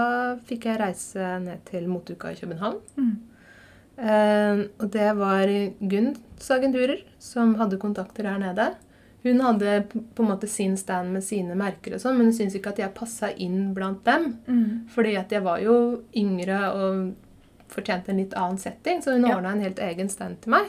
[0.48, 2.78] fikk jeg reise ned til moteuka i København.
[2.96, 3.12] Mm.
[3.98, 5.46] Eh, og det var
[5.80, 8.74] Gunn Sagenturer som hadde kontakter her nede.
[9.22, 12.54] Hun hadde på en måte sin stand med sine merker, og sånn, men hun syntes
[12.60, 14.36] ikke at jeg passa inn blant dem.
[14.46, 14.84] Mm.
[14.94, 17.14] Fordi at jeg var jo yngre og
[17.72, 19.36] fortjente en litt annen setting, så hun Ja.
[19.36, 20.68] ordna en helt egen stand til meg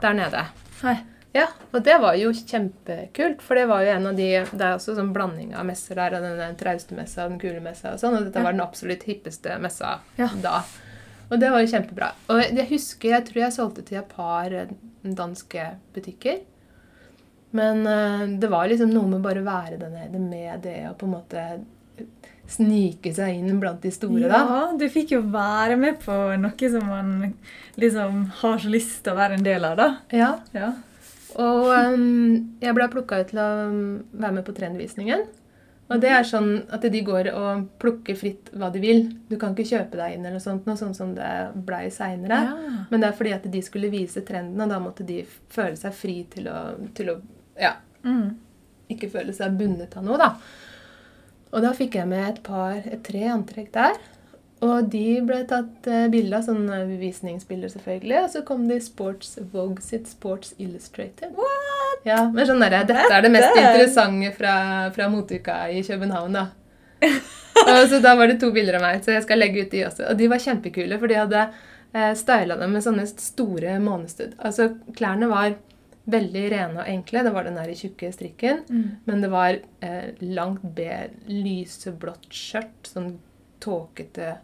[0.00, 0.46] der nede.
[0.80, 0.96] Hei.
[1.34, 4.76] Ja, og det var jo kjempekult, for det var jo en av de Det er
[4.78, 7.98] også sånn blanding av messer der, og den trauste messa og den kule messa og
[7.98, 8.44] sånn, og dette Ja.
[8.44, 10.28] var den absolutt hippeste messa Ja.
[10.40, 10.62] da.
[11.34, 12.10] Og det var jo kjempebra.
[12.30, 16.42] Og jeg husker, jeg tror jeg solgte til et par eh, danske butikker.
[17.54, 20.98] Men eh, det var liksom noe med bare å være der nede med det og
[21.00, 21.46] på en måte
[22.50, 24.40] snike seg inn blant de store, da.
[24.44, 27.12] Ja, du fikk jo være med på noe som man
[27.80, 29.88] liksom har så lyst til å være en del av, da.
[30.12, 30.32] Ja.
[30.56, 30.74] Ja.
[31.40, 33.80] Og um, jeg ble plukka ut til å um,
[34.12, 35.24] være med på trendvisningen.
[35.92, 39.02] Og det er sånn at de går og plukker fritt hva de vil.
[39.28, 41.28] Du kan ikke kjøpe deg inn eller noe sånt, noe sånt som det
[41.66, 42.38] blei seinere.
[42.48, 42.84] Ja.
[42.90, 45.18] Men det er fordi at de skulle vise trenden, og da måtte de
[45.52, 46.60] føle seg fri til å,
[46.96, 47.18] til å
[47.60, 47.74] ja,
[48.04, 48.34] Mm.
[48.92, 50.34] ikke føle seg bundet av noe, da.
[51.54, 53.94] Og da fikk jeg med et par, et tre antrekk der.
[54.64, 58.16] Og de ble tatt eh, bilde av, sånne visningsbilder selvfølgelig.
[58.22, 61.34] Og så kom det i Sports Vogue sitt Sports Illustrated.
[61.36, 62.06] What?
[62.06, 64.54] Ja, men sånn der, Dette er det mest interessante fra,
[64.94, 66.46] fra moteuka i København, da.
[67.64, 69.84] og så Da var det to bilder av meg, så jeg skal legge ut de
[69.88, 70.08] også.
[70.10, 74.36] Og de var kjempekule, for de hadde eh, styla dem med sånne store månestud.
[74.38, 75.58] Altså, klærne var
[76.10, 77.24] veldig rene og enkle.
[77.24, 78.64] Det var den der tjukke strikken.
[78.68, 78.88] Mm.
[79.08, 80.88] Men det var eh, langt B,
[81.28, 83.14] lyseblått skjørt, sånn
[83.64, 84.34] tåkete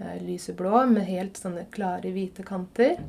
[0.00, 3.00] lyseblå, med helt sånne klare hvite kanter.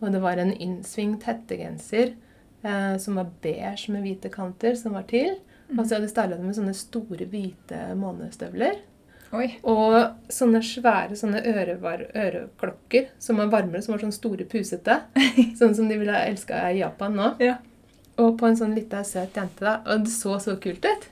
[0.00, 2.14] Og det var en innsvingt hettegenser
[2.62, 5.36] eh, som var beige med hvite kanter, som var til.
[5.76, 8.80] Og så hadde jeg styla med sånne store, hvite månestøvler.
[9.36, 9.46] Oi.
[9.62, 9.94] Og
[10.32, 14.96] sånne svære sånne øreklokker som var varmere, som var sånn store, pusete.
[15.60, 17.28] Sånn som de ville ha elska i Japan nå.
[17.44, 17.60] Ja.
[18.20, 19.62] Og på en sånn lita, søt jente.
[19.62, 19.78] da.
[19.86, 21.06] Og det så så kult ut.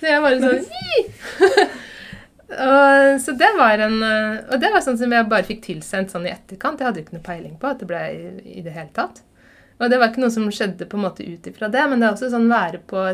[0.00, 1.76] Så jeg bare sånn!
[2.48, 6.14] og, Så det var en eh, Og det var sånn som jeg bare fikk tilsendt
[6.14, 6.80] sånn i etterkant.
[6.80, 8.28] Jeg hadde ikke noe peiling på at det ble i,
[8.58, 9.22] i det hele tatt.
[9.78, 12.08] Og det var ikke noe som skjedde på en måte ut ifra det, men det
[12.08, 13.08] er også sånn være på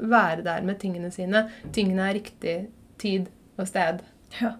[0.00, 1.42] Være der med tingene sine.
[1.76, 2.54] Tingene er riktig
[3.02, 3.26] tid
[3.60, 3.98] og sted.
[4.38, 4.54] Ja.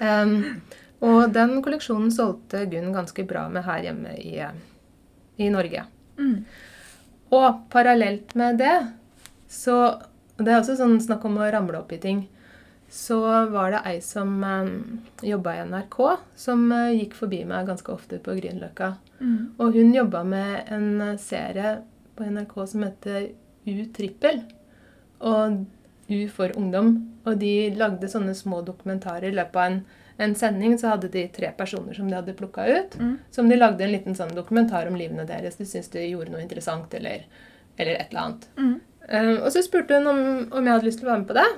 [0.00, 0.64] Um,
[1.04, 4.40] og den kolleksjonen solgte Gunn ganske bra med her hjemme i,
[5.38, 5.84] i Norge.
[6.18, 6.40] Mm.
[7.38, 8.74] Og parallelt med det
[9.48, 10.00] så
[10.38, 12.24] Det er også sånn snakk om å ramle opp i ting.
[12.90, 13.20] Så
[13.52, 14.68] var det ei som eh,
[15.28, 15.98] jobba i NRK,
[16.36, 18.94] som eh, gikk forbi meg ganske ofte på Grünerløkka.
[19.20, 19.40] Mm.
[19.60, 21.74] Og hun jobba med en eh, serie
[22.16, 23.28] på NRK som heter
[23.68, 24.40] U-trippel.
[25.18, 25.64] Og
[26.08, 26.94] U for ungdom.
[27.28, 29.28] Og de lagde sånne små dokumentarer.
[29.28, 29.78] I løpet av en,
[30.24, 32.96] en sending så hadde de tre personer som de hadde plukka ut.
[32.96, 33.14] Mm.
[33.30, 35.60] Som de lagde en liten sånn dokumentar om livene deres.
[35.60, 37.28] De syntes de gjorde noe interessant eller,
[37.76, 38.48] eller et eller annet.
[38.56, 38.76] Mm.
[39.08, 41.40] Eh, og så spurte hun om, om jeg hadde lyst til å være med på
[41.42, 41.48] det.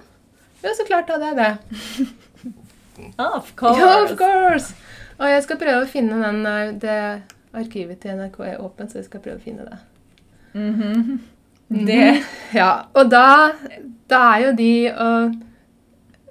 [0.62, 1.52] Ja, så klart hadde jeg det.
[3.16, 3.80] Of course.
[3.80, 4.74] Ja, of course!
[5.20, 6.96] Og jeg skal prøve å finne den eh, Det
[7.56, 9.78] arkivet til NRK er åpent, så jeg skal prøve å finne det.
[10.52, 10.82] Mhm.
[11.70, 11.86] -hmm.
[11.86, 12.22] Det
[12.54, 13.52] Ja, og da,
[14.10, 15.34] da er jo de og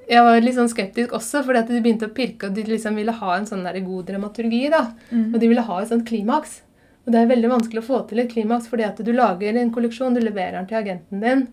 [0.10, 2.96] Jeg var litt sånn skeptisk også, fordi at de begynte å pirke, og de liksom
[2.96, 4.70] ville ha en sånn der god dramaturgi.
[4.70, 4.92] da.
[5.12, 5.34] mm.
[5.34, 6.62] Og de ville ha et sånt klimaks.
[7.06, 9.72] Og det er veldig vanskelig å få til et klimaks, fordi at du lager en
[9.72, 11.48] kolleksjon, du leverer den til agenten din,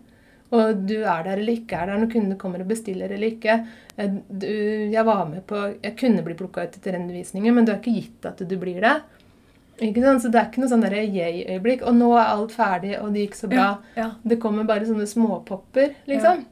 [0.55, 3.57] og du er der eller ikke er der når kundene kommer og bestiller eller ikke.
[3.97, 7.73] Eh, Du, jeg var med på, jeg kunne bli plukka ut etter renvisninger, men du
[7.73, 8.95] er ikke gitt at du blir det.
[9.83, 10.23] Ikke sant?
[10.23, 11.83] Så det er ikke noe sånn yay-øyeblikk.
[11.85, 13.67] Og nå er alt ferdig, og det gikk så bra.
[13.97, 14.11] Ja.
[14.23, 16.45] Det kommer bare sånne småpopper, liksom.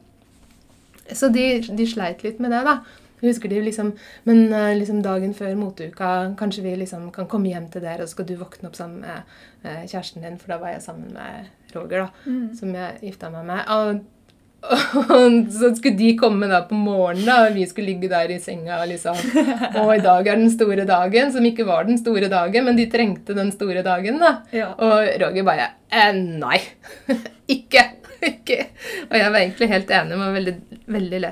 [1.12, 2.80] Så de, de sleit litt med det, da.
[3.22, 3.94] Jeg husker de liksom,
[4.28, 8.10] Men eh, liksom dagen før moteuka, kanskje vi liksom kan komme hjem til dere, og
[8.10, 11.14] så skal du våkne opp sammen med eh, kjæresten din, for da var jeg sammen
[11.16, 12.54] med Roger, da, Mm.
[12.54, 13.64] som jeg gifta meg med.
[13.68, 14.00] Og,
[15.14, 18.38] og så skulle de komme da på morgenen, da, og vi skulle ligge der i
[18.42, 19.14] senga og liksom
[19.82, 22.88] Og i dag er den store dagen, som ikke var den store dagen, men de
[22.90, 24.38] trengte den store dagen, da.
[24.56, 24.72] Ja.
[24.78, 26.58] Og Roger bare eh, Nei.
[27.56, 27.84] ikke.
[28.26, 28.58] ikke.
[29.10, 30.18] Og jeg var egentlig helt enig.
[30.22, 30.56] Var veldig,
[30.96, 31.22] veldig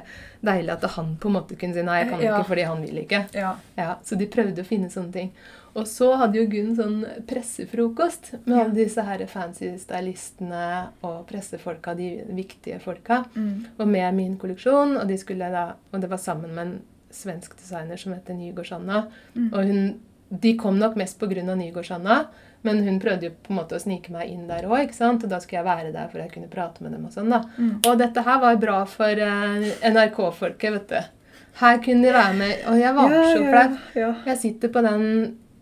[0.45, 2.33] deilig at han på en måte kunne si nei, jeg kan Ja.
[2.39, 3.21] ikke fordi han vil ikke.
[3.35, 3.55] Ja.
[3.79, 5.31] Ja, Så de prøvde å finne sånne ting.
[5.75, 11.97] Og så hadde jo Gunn sånn pressefrokost med alle disse her fancy stylistene og pressefolka,
[11.99, 13.67] de viktige folka, Mm.
[13.79, 14.97] og med min kolleksjon.
[15.01, 19.07] Og de skulle da, og det var sammen med en svensk designer som heter Nygårdsanna.
[19.35, 19.53] Mm.
[19.53, 20.01] Og hun,
[20.31, 21.43] de kom nok mest pga.
[21.57, 22.27] Nygårdsanna,
[22.65, 24.95] men hun prøvde jo på en måte å snike meg inn der òg.
[25.05, 27.05] Og da skulle jeg være der for jeg kunne prate med dem.
[27.09, 27.43] Og sånn da.
[27.59, 27.75] Mm.
[27.85, 31.31] Og dette her var bra for uh, NRK-folket, vet du.
[31.61, 32.67] Her kunne de være med.
[32.73, 33.81] Og jeg var så flau.
[34.01, 34.13] Ja.
[34.33, 35.05] Jeg sitter på den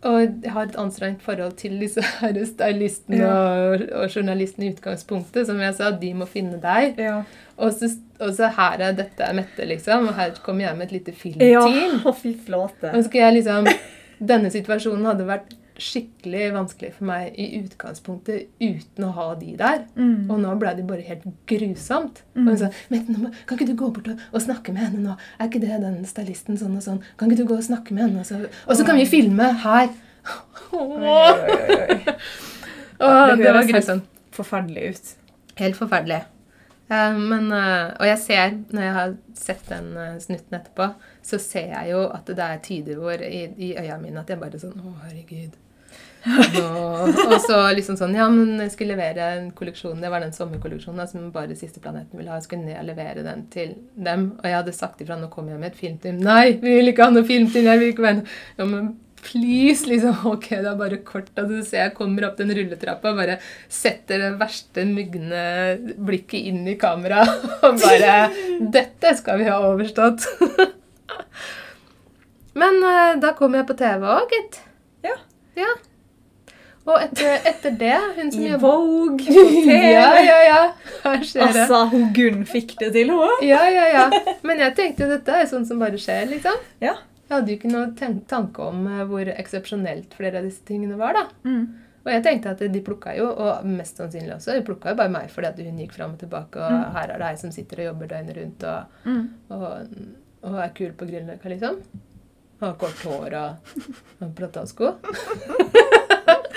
[0.03, 3.35] og jeg har et anstrengt forhold til disse stylistene Ja.
[3.71, 5.47] og, og journalistene i utgangspunktet.
[5.47, 6.99] Som jeg sa, de må finne deg.
[6.99, 7.21] Ja.
[7.57, 10.09] Og så, og så her er dette Mette, liksom.
[10.11, 12.01] Og her kommer jeg med et lite filmteam.
[12.03, 12.91] Ja, fy flate.
[12.91, 13.71] Og så skal jeg liksom
[14.23, 19.85] Denne situasjonen hadde vært skikkelig vanskelig for meg i utgangspunktet uten å ha de der.
[19.97, 20.31] Mm.
[20.31, 22.23] Og nå ble det bare helt grusomt.
[22.37, 22.45] Mm.
[22.45, 25.17] Og hun sa Mette, kan ikke du gå bort og, og snakke med henne nå?
[25.39, 27.03] Er ikke det den stylisten sånn og sånn?
[27.21, 28.23] Kan ikke du gå og snakke med henne?
[28.23, 29.91] Og så, og så kan vi filme her.
[30.73, 31.97] Oi, oi,
[33.03, 34.07] oi, Det det var grusomt.
[34.33, 35.17] Forferdelig ut.
[35.59, 36.23] Helt forferdelig.
[36.93, 40.89] Eh, men, eh, og jeg ser, når jeg har sett den eh, snutten etterpå,
[41.25, 44.41] så ser jeg jo at det er tider hvor i, i øya mine at jeg
[44.41, 45.57] bare sånn Å, herregud.
[46.23, 50.01] Og, og så liksom sånn Ja, men jeg skulle levere en kolleksjon.
[50.03, 52.39] Det var den sommerkolleksjonen da, som bare Siste Planeten ville ha.
[52.39, 54.29] Jeg skulle ned og levere den til dem.
[54.39, 56.21] Og jeg hadde sagt ifra nå kommer jeg med et filmteam.
[56.23, 57.71] Nei, vi vil ikke ha noe filmteam.
[57.73, 58.27] Jeg vil ikke være
[58.61, 58.93] Ja, men
[59.23, 60.23] please, liksom.
[60.35, 61.33] Ok, det er bare kort.
[61.43, 63.39] Og du ser jeg kommer opp den rulletrappa og bare
[63.73, 65.43] setter det verste mugne
[65.99, 67.49] blikket inn i kameraet.
[67.67, 68.15] Og bare
[68.73, 70.29] Dette skal vi ha overstått.
[72.61, 74.61] Men eh, da kom jeg på TV òg, gitt.
[75.07, 75.17] Ja.
[75.59, 75.71] Ja.
[76.83, 79.77] Og etter, etter det Hun som I jobber Vogue på TV.
[79.93, 80.63] Ja, ja, ja.
[81.13, 83.37] Altså, hun Gunn fikk det til, hun.
[83.47, 84.09] Ja, ja, ja.
[84.43, 86.59] Men jeg tenkte dette er sånn som bare skjer, liksom.
[86.83, 86.97] Ja.
[87.29, 91.15] Jeg hadde jo ikke noen tanke om eh, hvor eksepsjonelt flere av disse tingene var,
[91.17, 91.23] da.
[91.49, 91.63] Mm.
[92.03, 95.13] Og jeg tenkte at de plukka jo, og mest sannsynlig også, de plukka jo bare
[95.15, 96.89] meg fordi at hun gikk fram og tilbake, og Mm.
[96.99, 99.23] her er det ei som sitter og jobber døgnet rundt og, Mm.
[99.55, 99.69] og,
[100.51, 101.79] og er kul på Grünerløkka, liksom.
[102.61, 103.73] Har kort hår og,
[104.21, 104.93] og platasko.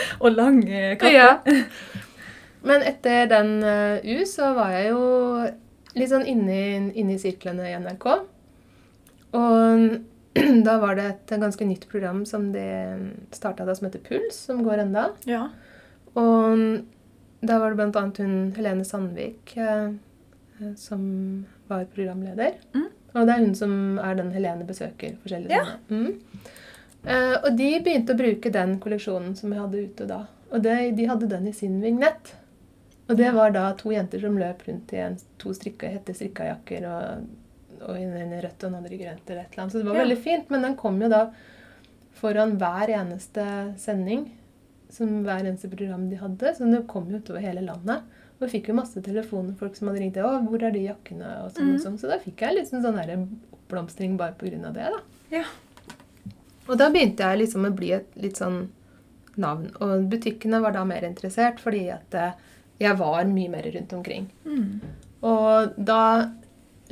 [0.24, 1.14] Og lange kapper.
[1.14, 1.40] Ja.
[2.68, 5.04] Men etter den eh, U så var jeg jo
[5.96, 8.08] litt sånn inne i sirklene i NRK.
[9.38, 9.86] Og
[10.68, 12.66] da var det et ganske nytt program som de
[13.36, 15.10] starta da, som heter Puls, som går enda.
[15.30, 15.46] Ja.
[16.18, 16.84] Og
[17.46, 19.94] da var det blant annet hun Helene Sandvik eh,
[20.60, 21.02] eh, som
[21.70, 22.58] var programleder.
[22.76, 22.90] Mm.
[23.16, 25.64] Og det er hun som er den Helene besøker forskjellige Ja.
[25.64, 25.94] steder.
[25.94, 26.56] Mm.
[27.08, 30.22] Eh, og de begynte å bruke den kolleksjonen som jeg hadde ute da.
[30.52, 32.34] Og det, de hadde den i sin vignett.
[33.10, 36.88] Og det var da to jenter som løp rundt i en, to strikka, hette strikkajakker
[36.90, 37.28] og,
[37.86, 39.72] og en en i rødt og en andre grønt eller et eller annet.
[39.76, 40.04] Så det var Ja.
[40.06, 40.50] veldig fint.
[40.50, 41.32] Men den kom jo da
[42.16, 43.46] foran hver eneste
[43.78, 44.32] sending.
[44.90, 46.56] Som hver eneste program de hadde.
[46.56, 48.02] Så det kom jo utover hele landet.
[48.40, 50.16] Og vi fikk jo masse telefoner, folk som hadde ringt.
[50.18, 51.84] 'Å, hvor er de jakkene?' og sånn og Mhm.
[51.84, 52.00] sånn.
[52.00, 55.00] Så da fikk jeg liksom sånn oppblomstring bare på grunn av det, da.
[55.32, 55.44] Ja.
[56.66, 58.66] Og da begynte jeg liksom å bli et litt sånn
[59.42, 59.70] navn.
[59.84, 62.36] Og butikkene var da mer interessert fordi at eh,
[62.82, 64.28] jeg var mye mer rundt omkring.
[64.46, 64.82] Mm.
[65.26, 66.02] Og da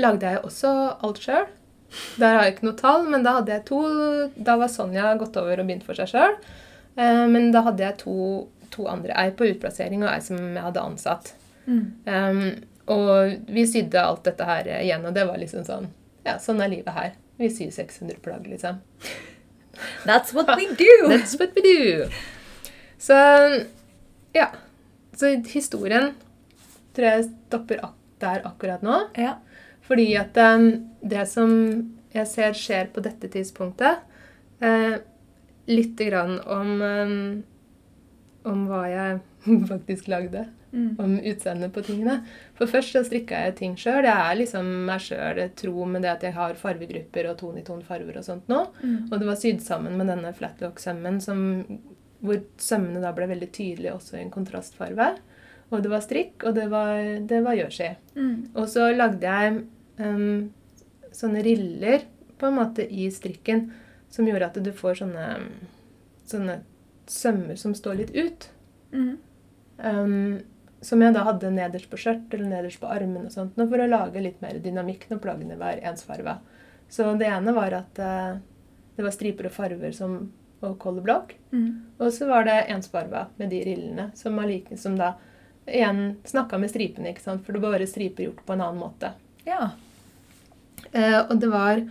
[0.02, 0.74] lagde jeg også
[1.06, 1.48] alt sjøl.
[2.18, 3.80] Der har jeg ikke noe tall, men da hadde jeg to
[4.34, 6.38] Da var Sonja gått over og begynt for seg sjøl.
[6.98, 8.16] Men da hadde jeg to,
[8.74, 9.14] to andre.
[9.18, 11.34] Ei på utplassering og ei som jeg hadde ansatt.
[11.66, 11.84] Mm.
[12.06, 12.42] Um,
[12.94, 15.86] og vi sydde alt dette her igjen, og det var liksom sånn
[16.26, 17.14] Ja, sånn er livet her.
[17.40, 18.82] Vi syr 600 plagg, liksom.
[20.06, 21.08] That's what we do!
[21.12, 22.10] That's what we do.
[22.98, 23.14] Så
[24.34, 24.48] ja.
[25.14, 26.14] Så historien
[26.96, 29.00] tror jeg stopper ak der akkurat nå.
[29.20, 29.38] Ja.
[29.84, 30.70] Fordi at um,
[31.02, 31.52] det som
[32.14, 34.04] jeg ser skjer på dette tidspunktet
[34.64, 35.02] eh,
[35.68, 37.44] Lite grann om, um,
[38.44, 39.20] om hva jeg
[39.72, 40.46] faktisk lagde.
[40.74, 40.96] Mm.
[40.98, 42.16] Om utseendet på tingene.
[42.58, 44.08] For først så strikka jeg ting sjøl.
[44.08, 48.18] Jeg er liksom meg sjøl tro med det at jeg har farvegrupper og ton-i-ton farver
[48.18, 48.64] og sånt nå.
[48.82, 48.96] Mm.
[49.12, 51.44] Og det var sydd sammen med denne flatlock-sømmen som,
[52.26, 55.12] hvor sømmene da ble veldig tydelige også i en kontrastfarve.
[55.70, 56.98] Og det var strikk, og det var,
[57.30, 57.94] det var jersey.
[58.18, 58.36] Mm.
[58.58, 59.62] Og så lagde jeg
[60.02, 60.50] um,
[61.14, 62.08] sånne riller
[62.42, 63.68] på en måte i strikken
[64.14, 65.28] som gjorde at du får sånne,
[66.30, 66.58] sånne
[67.10, 68.50] sømmer som står litt ut.
[68.94, 69.14] Mm.
[69.78, 70.42] Em,
[70.84, 73.90] som jeg da hadde nederst på skjørt eller nederst på armen og sånt, for å
[73.90, 76.38] lage litt mer dynamikk når plaggene var ensfarga.
[76.92, 78.40] Så det ene var at eh,
[78.98, 80.18] det var striper og farver som,
[80.62, 81.34] og colorblokk.
[81.56, 81.70] Mm.
[81.98, 85.16] Og så var det ensfarga med de rillene, som, like, som da
[85.66, 87.46] igjen snakka med stripene, ikke sant?
[87.46, 89.14] for det var bare striper gjort på en annen måte.
[89.48, 89.72] Ja.
[90.92, 91.82] Eh, og det var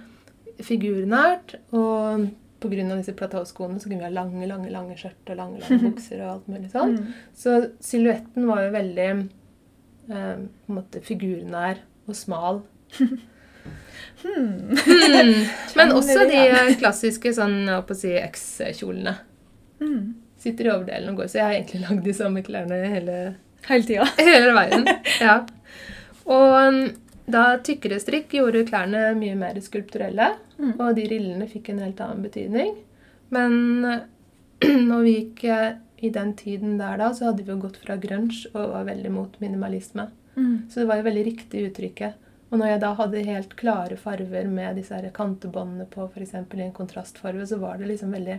[0.63, 2.29] figurnært, og
[2.63, 2.97] pga.
[2.97, 6.31] disse platåskoene så kunne vi ha lange, lange lange skjørt og lange lange bukser og
[6.37, 6.97] alt mulig sånn.
[6.99, 7.13] Mm.
[7.37, 12.65] Så silhuetten var jo veldig eh, på en måte figurnær og smal.
[14.23, 14.75] Hmm.
[14.75, 15.45] Hmm.
[15.79, 16.41] Men også de
[16.79, 19.15] klassiske sånn, jeg på å si X-kjolene.
[19.83, 20.01] Mm.
[20.43, 23.17] Sitter i overdelen og går, så jeg har egentlig lagd de samme klærne hele
[23.69, 24.07] Hele tida.
[24.19, 24.89] Hele veien.
[25.23, 25.37] Ja.
[26.35, 26.81] Og um,
[27.33, 30.75] da tykkere strikk gjorde klærne mye mer skulpturelle, Mm.
[30.79, 32.75] og de rillene fikk en helt annen betydning.
[33.35, 33.55] Men
[34.91, 35.73] når vi gikk uh,
[36.03, 39.11] i den tiden der da, så hadde vi jo gått fra grunge og var veldig
[39.15, 40.09] mot minimalisme.
[40.37, 40.69] Mm.
[40.71, 42.19] Så det var jo veldig riktig uttrykket.
[42.53, 46.35] Og når jeg da hadde helt klare farver med disse her kantebåndene på, f.eks.
[46.37, 48.39] i en kontrastfarve, så var det liksom veldig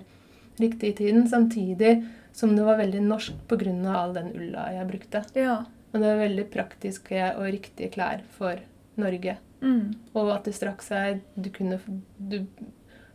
[0.61, 1.25] riktig i tiden.
[1.27, 1.95] Samtidig
[2.33, 3.73] som det var veldig norsk pga.
[3.95, 5.23] all den ulla jeg brukte.
[5.33, 5.63] Ja.
[5.93, 8.61] Og det var veldig praktiske og riktige klær for
[8.99, 9.37] Norge.
[9.63, 9.93] Mm.
[10.13, 11.77] Og at det strakk seg Du kunne
[12.19, 12.41] Du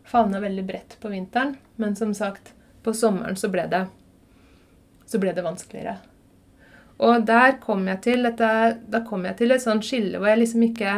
[0.09, 3.83] favna veldig bredt på vinteren, men som sagt, på sommeren så ble det
[5.09, 5.97] så ble det vanskeligere.
[7.05, 8.49] Og der kom jeg til dette,
[8.89, 10.95] da kom jeg til et sånt skille hvor jeg liksom ikke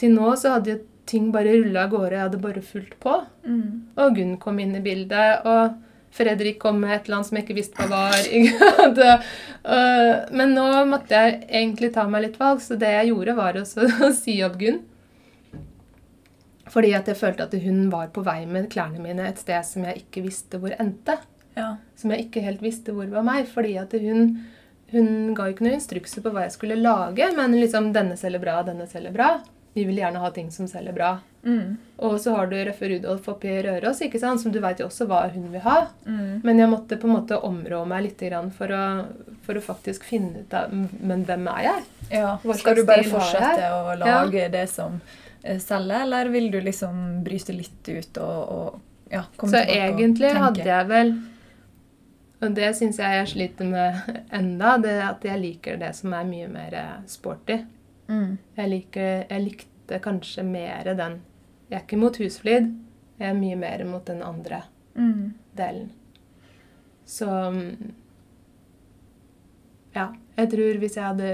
[0.00, 3.12] Til nå så hadde jo ting bare rulla av gårde, jeg hadde bare fulgt på.
[3.46, 3.94] Mm.
[4.00, 5.76] Og Gunn kom inn i bildet, og
[6.14, 9.20] Fredrik kom med et eller annet som jeg ikke visste hva var.
[9.64, 13.56] Øh, Men nå måtte jeg egentlig ta meg litt valg, så det jeg gjorde, var
[13.56, 14.82] også å si opp Gunn.
[16.74, 19.86] Fordi at jeg følte at hun var på vei med klærne mine et sted som
[19.88, 21.16] jeg ikke visste hvor endte.
[21.56, 21.76] Ja.
[21.96, 23.48] Som jeg ikke helt visste hvor var meg.
[23.48, 24.36] Fordi at hun,
[24.92, 28.60] hun ga ikke noen instrukser på hva jeg skulle lage, men liksom 'denne selger bra,
[28.66, 29.38] denne selger bra'.
[29.74, 31.16] Vi vil gjerne ha ting som selger bra.
[31.42, 31.76] Mm.
[31.96, 34.40] Og så har du Røffe Rudolf oppi Røros, ikke sant?
[34.42, 35.76] som du veit jo også hva hun vil ha.
[36.06, 36.40] Mm.
[36.46, 38.84] Men jeg måtte på en måte områ meg litt grann for å,
[39.42, 41.84] for å faktisk finne ut av Men hvem er jeg?
[42.20, 42.32] Ja.
[42.54, 45.00] Skal du bare fortsette å lage det som
[45.42, 49.84] eh, selger, eller vil du liksom bryte litt ut og, og ja, komme Så tilbake
[49.90, 51.14] egentlig hadde jeg vel
[52.40, 56.28] Og det syns jeg jeg sliter med enda, det at jeg liker det som er
[56.28, 57.64] mye mer eh, sporty.
[58.08, 58.38] Mm.
[58.56, 61.20] Jeg, liker, jeg likte kanskje mer den
[61.70, 62.66] Jeg er ikke mot husflid,
[63.18, 64.62] jeg er mye mer mot den andre
[64.96, 65.32] Mm.
[65.56, 65.88] delen.
[67.06, 67.92] Så mm,
[69.94, 70.08] Ja.
[70.36, 71.28] Jeg tror hvis jeg hadde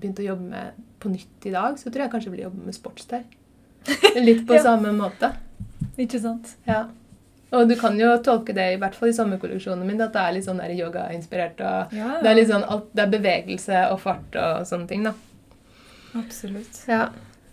[0.00, 2.64] begynt å jobbe med på nytt i dag, så tror jeg kanskje jeg ville jobbe
[2.64, 3.20] med sportstøy.
[4.24, 4.62] Litt på Ja.
[4.64, 5.32] samme måte.
[6.00, 6.54] Ikke sant?
[6.66, 6.86] Ja.
[7.52, 10.34] Og du kan jo tolke det, i hvert fall i sommerkolleksjonen min, at det er
[10.36, 11.60] litt sånn yogainspirert.
[11.64, 15.04] og Ja, Det er litt sånn alt, det er bevegelse og fart og sånne ting,
[15.04, 15.14] da.
[16.18, 16.82] Absolutt.
[16.88, 17.08] Ja.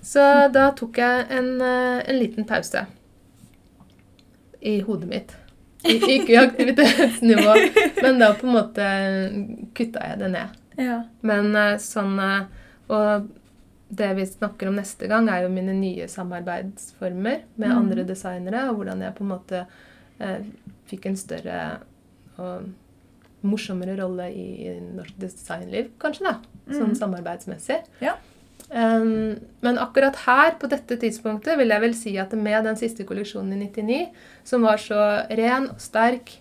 [0.06, 0.22] Så
[0.54, 2.86] da tok jeg en, eh, en liten pause
[4.62, 5.36] i hodet mitt.
[5.86, 7.56] I- Ikke i aktivitetsnivå,
[8.04, 8.86] men da på en måte
[9.78, 10.56] kutta jeg det ned.
[10.82, 11.02] Ja.
[11.22, 12.46] Men eh, sånn eh,
[12.90, 13.28] Og
[13.96, 17.78] det vi snakker om neste gang, er jo mine nye samarbeidsformer med mm.
[17.78, 19.62] andre designere, og hvordan jeg på en måte
[20.20, 20.42] eh,
[20.90, 21.58] fikk en større
[22.42, 22.68] og
[23.46, 26.36] morsommere rolle i, i norsk designliv, kanskje, da.
[26.74, 26.96] Sånn Mhm.
[27.00, 27.78] samarbeidsmessig.
[28.02, 28.16] Ja.
[28.70, 33.06] Um, men akkurat her, på dette tidspunktet, vil jeg vel si at med den siste
[33.08, 34.00] kolleksjonen i 99,
[34.48, 35.02] som var så
[35.38, 36.34] ren og sterk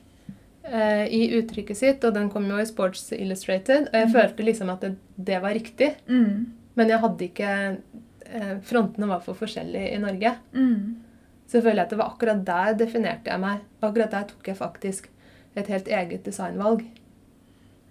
[0.64, 4.14] uh, i uttrykket sitt, og den kom jo i Sports Illustrated, og jeg mm.
[4.16, 6.52] følte liksom at det, det var riktig, Mm.
[6.74, 10.36] men jeg hadde ikke uh, Frontene var for forskjellige i Norge.
[10.56, 11.04] Mm.
[11.46, 13.60] Så jeg at det var akkurat der definerte jeg meg.
[13.84, 15.10] Akkurat der tok jeg faktisk
[15.54, 16.82] et helt eget designvalg.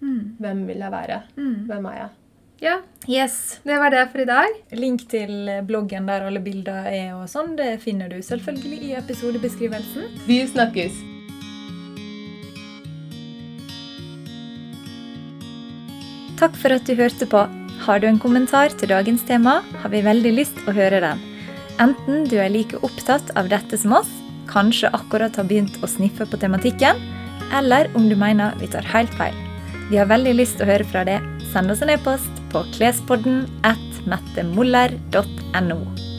[0.00, 0.36] Mm.
[0.42, 1.22] Hvem vil jeg være?
[1.36, 1.54] Mm.
[1.70, 2.08] Hvem er jeg?
[2.64, 3.60] Ja, Yes.
[3.62, 4.52] det var det for i dag.
[4.72, 10.06] Link til bloggen der alle bilder er og sånn, det finner du selvfølgelig i episodebeskrivelsen.
[10.24, 10.96] Vi snakkes.
[16.40, 17.42] Takk for at du hørte på.
[17.84, 21.20] Har du en kommentar til dagens tema, har vi veldig lyst å høre den.
[21.84, 24.08] Enten du er like opptatt av dette som oss,
[24.48, 26.96] kanskje akkurat har begynt å sniffe på tematikken,
[27.52, 29.36] eller om du mener vi tar helt feil.
[29.90, 31.20] Vi har veldig lyst å høre fra deg.
[31.52, 36.13] Send oss en e-post på klespodden at mettemoller.no.